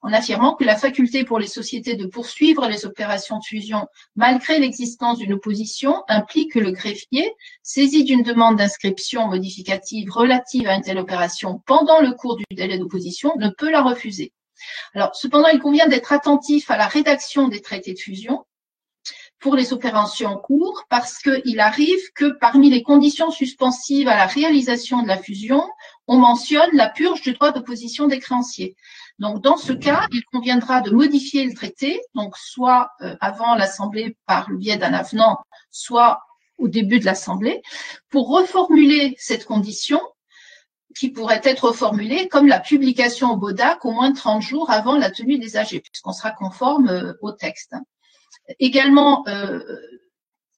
[0.02, 3.86] en affirmant que la faculté pour les sociétés de poursuivre les opérations de fusion
[4.16, 7.32] malgré l'existence d'une opposition implique que le greffier,
[7.62, 12.78] saisi d'une demande d'inscription modificative relative à une telle opération pendant le cours du délai
[12.78, 14.32] d'opposition, ne peut la refuser.
[14.94, 18.44] Alors, cependant, il convient d'être attentif à la rédaction des traités de fusion
[19.44, 24.24] pour les opérations en cours parce qu'il arrive que parmi les conditions suspensives à la
[24.24, 25.62] réalisation de la fusion,
[26.08, 28.74] on mentionne la purge du droit d'opposition des créanciers.
[29.18, 34.16] Donc, dans ce cas, il conviendra de modifier le traité, donc soit euh, avant l'Assemblée
[34.24, 35.36] par le biais d'un avenant,
[35.70, 36.22] soit
[36.56, 37.60] au début de l'Assemblée,
[38.08, 40.00] pour reformuler cette condition
[40.96, 45.10] qui pourrait être reformulée comme la publication au BODAC au moins 30 jours avant la
[45.10, 47.74] tenue des AG, puisqu'on sera conforme euh, au texte.
[48.58, 49.60] Également, euh,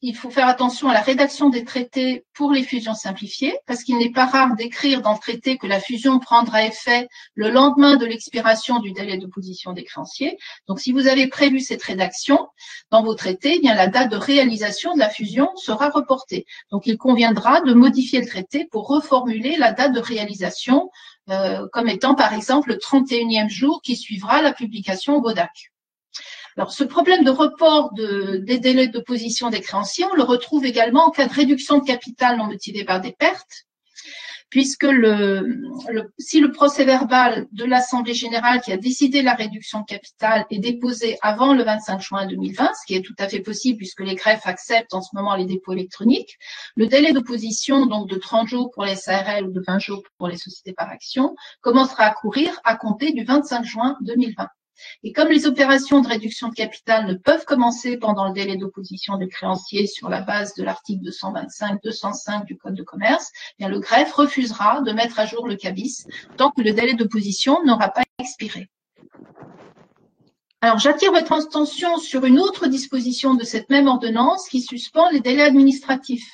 [0.03, 3.97] il faut faire attention à la rédaction des traités pour les fusions simplifiées, parce qu'il
[3.97, 8.05] n'est pas rare d'écrire dans le traité que la fusion prendra effet le lendemain de
[8.05, 10.37] l'expiration du délai d'opposition des créanciers.
[10.68, 12.47] Donc, si vous avez prévu cette rédaction
[12.91, 16.45] dans vos traités, eh bien la date de réalisation de la fusion sera reportée.
[16.70, 20.91] Donc, il conviendra de modifier le traité pour reformuler la date de réalisation
[21.31, 25.72] euh, comme étant, par exemple, le 31e jour qui suivra la publication au BODAC.
[26.57, 31.11] Alors, ce problème de report des délais d'opposition des créanciers, on le retrouve également en
[31.11, 33.67] cas de réduction de capital non motivée par des pertes,
[34.49, 35.61] puisque le,
[36.19, 40.59] si le procès verbal de l'Assemblée générale qui a décidé la réduction de capital est
[40.59, 44.15] déposé avant le 25 juin 2020, ce qui est tout à fait possible puisque les
[44.15, 46.39] greffes acceptent en ce moment les dépôts électroniques,
[46.75, 50.29] le délai d'opposition, donc de 30 jours pour les SARL ou de 20 jours pour
[50.29, 54.47] les sociétés par action, commencera à courir à compter du 25 juin 2020.
[55.03, 59.16] Et comme les opérations de réduction de capital ne peuvent commencer pendant le délai d'opposition
[59.18, 64.12] des créanciers sur la base de l'article 225-205 du Code de commerce, eh le greffe
[64.12, 66.07] refusera de mettre à jour le cabis
[66.37, 68.68] tant que le délai d'opposition n'aura pas expiré.
[70.62, 75.20] Alors, j'attire votre attention sur une autre disposition de cette même ordonnance qui suspend les
[75.20, 76.29] délais administratifs.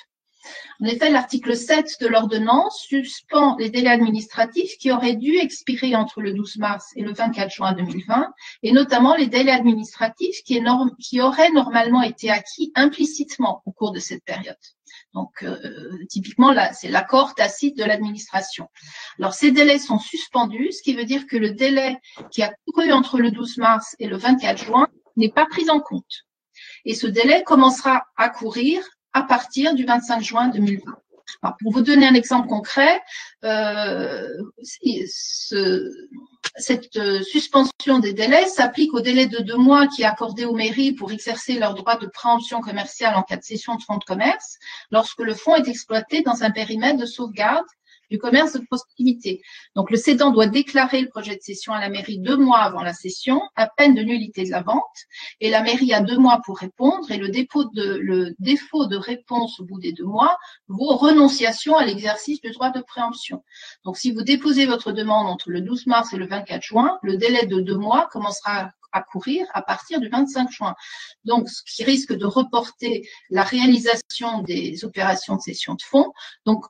[0.81, 6.21] En effet, l'article 7 de l'ordonnance suspend les délais administratifs qui auraient dû expirer entre
[6.21, 8.33] le 12 mars et le 24 juin 2020,
[8.63, 14.25] et notamment les délais administratifs qui, auraient normalement été acquis implicitement au cours de cette
[14.25, 14.57] période.
[15.15, 15.59] Donc, euh,
[16.09, 18.69] typiquement, c'est l'accord tacite de l'administration.
[19.19, 21.99] Alors, ces délais sont suspendus, ce qui veut dire que le délai
[22.31, 25.81] qui a couru entre le 12 mars et le 24 juin n'est pas pris en
[25.81, 26.27] compte.
[26.85, 28.83] Et ce délai commencera à courir
[29.13, 30.93] à partir du 25 juin 2020.
[31.61, 33.01] pour vous donner un exemple concret,
[33.45, 34.29] euh,
[34.63, 35.91] ce,
[36.57, 40.55] cette euh, suspension des délais s'applique au délai de deux mois qui est accordé aux
[40.55, 44.05] mairies pour exercer leur droit de préemption commerciale en cas de cession de fonds de
[44.05, 44.59] commerce,
[44.91, 47.67] lorsque le fonds est exploité dans un périmètre de sauvegarde
[48.13, 49.41] du commerce de proximité.
[49.75, 52.83] Donc, le cédant doit déclarer le projet de cession à la mairie deux mois avant
[52.83, 54.99] la cession, à peine de nullité de la vente,
[55.41, 58.97] et la mairie a deux mois pour répondre, et le, dépôt de, le défaut de
[58.97, 60.37] réponse au bout des deux mois
[60.69, 63.43] vaut renonciation à l'exercice du droit de préemption.
[63.87, 67.17] Donc, si vous déposez votre demande entre le 12 mars et le 24 juin, le
[67.17, 70.75] délai de deux mois commencera à courir à partir du 25 juin.
[71.25, 76.13] Donc, ce qui risque de reporter la réalisation des opérations de cession de fonds.
[76.45, 76.67] Donc,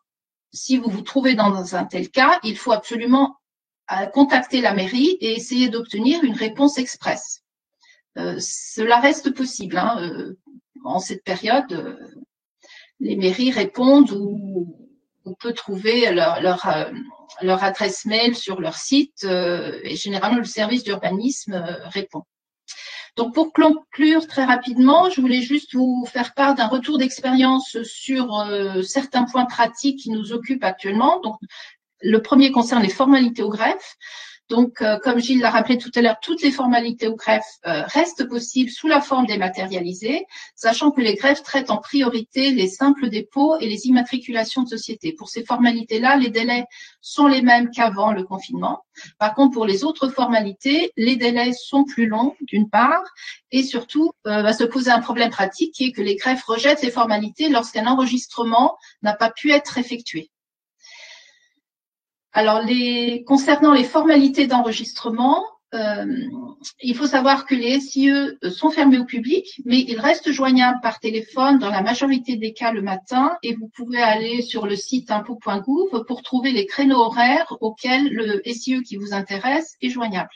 [0.52, 3.36] si vous vous trouvez dans un tel cas, il faut absolument
[3.90, 7.42] euh, contacter la mairie et essayer d'obtenir une réponse express.
[8.18, 9.76] Euh, cela reste possible.
[9.76, 10.38] Hein, euh,
[10.84, 11.98] en cette période,
[13.00, 14.76] les mairies répondent ou
[15.24, 21.54] on peut trouver leur, leur, adresse mail sur leur site et généralement le service d'urbanisme
[21.84, 22.24] répond.
[23.16, 28.40] Donc pour conclure très rapidement, je voulais juste vous faire part d'un retour d'expérience sur
[28.40, 31.20] euh, certains points pratiques qui nous occupent actuellement.
[31.20, 31.36] Donc
[32.00, 33.96] le premier concerne les formalités au greffe.
[34.48, 37.82] Donc, euh, comme Gilles l'a rappelé tout à l'heure, toutes les formalités au greffe euh,
[37.86, 40.26] restent possibles sous la forme dématérialisée,
[40.56, 45.12] sachant que les greffes traitent en priorité les simples dépôts et les immatriculations de société.
[45.12, 46.64] Pour ces formalités-là, les délais
[47.00, 48.84] sont les mêmes qu'avant le confinement.
[49.18, 53.02] Par contre, pour les autres formalités, les délais sont plus longs, d'une part,
[53.52, 56.82] et surtout, euh, va se poser un problème pratique qui est que les greffes rejettent
[56.82, 60.30] les formalités lorsqu'un enregistrement n'a pas pu être effectué.
[62.32, 66.04] Alors, les, concernant les formalités d'enregistrement, euh,
[66.82, 68.10] il faut savoir que les SIE
[68.50, 72.72] sont fermés au public, mais ils restent joignables par téléphone dans la majorité des cas
[72.72, 77.56] le matin et vous pouvez aller sur le site impôt.gouv pour trouver les créneaux horaires
[77.60, 80.30] auxquels le SIE qui vous intéresse est joignable.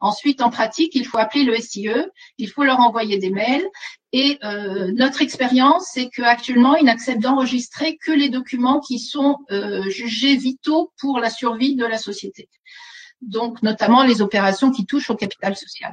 [0.00, 1.90] Ensuite, en pratique, il faut appeler le SIE,
[2.38, 3.66] il faut leur envoyer des mails.
[4.12, 9.88] Et euh, notre expérience, c'est qu'actuellement, ils n'acceptent d'enregistrer que les documents qui sont euh,
[9.90, 12.48] jugés vitaux pour la survie de la société.
[13.20, 15.92] Donc, notamment les opérations qui touchent au capital social.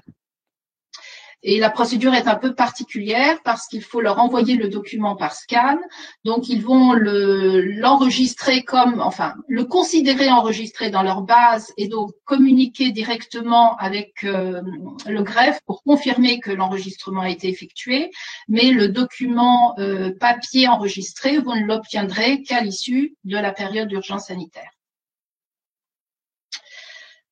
[1.48, 5.36] Et la procédure est un peu particulière parce qu'il faut leur envoyer le document par
[5.36, 5.78] scan.
[6.24, 12.90] Donc, ils vont l'enregistrer comme, enfin, le considérer enregistré dans leur base et donc communiquer
[12.92, 14.60] directement avec euh,
[15.06, 18.10] le greffe pour confirmer que l'enregistrement a été effectué.
[18.48, 24.26] Mais le document euh, papier enregistré, vous ne l'obtiendrez qu'à l'issue de la période d'urgence
[24.26, 24.75] sanitaire.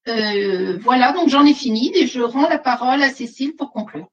[0.08, 4.08] Euh, voilà, donc j'en ai fini et je rends la parole à Cécile pour conclure.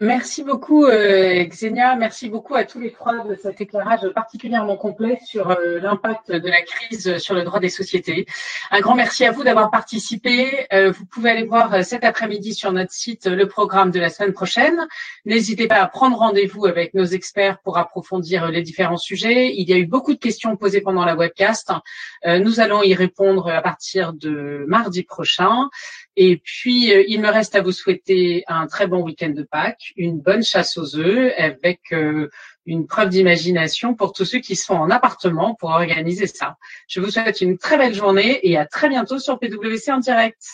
[0.00, 5.20] Merci beaucoup euh, Xenia, merci beaucoup à tous les trois de cet éclairage particulièrement complet
[5.24, 8.26] sur euh, l'impact de la crise sur le droit des sociétés.
[8.72, 10.66] Un grand merci à vous d'avoir participé.
[10.72, 14.32] Euh, vous pouvez aller voir cet après-midi sur notre site le programme de la semaine
[14.32, 14.84] prochaine.
[15.26, 19.54] N'hésitez pas à prendre rendez-vous avec nos experts pour approfondir les différents sujets.
[19.54, 21.70] Il y a eu beaucoup de questions posées pendant la webcast.
[22.26, 25.68] nous allons y répondre à partir de mardi prochain.
[26.16, 29.92] Et puis, euh, il me reste à vous souhaiter un très bon week-end de Pâques,
[29.96, 32.28] une bonne chasse aux œufs avec euh,
[32.66, 36.56] une preuve d'imagination pour tous ceux qui sont en appartement pour organiser ça.
[36.88, 40.52] Je vous souhaite une très belle journée et à très bientôt sur PWC en direct.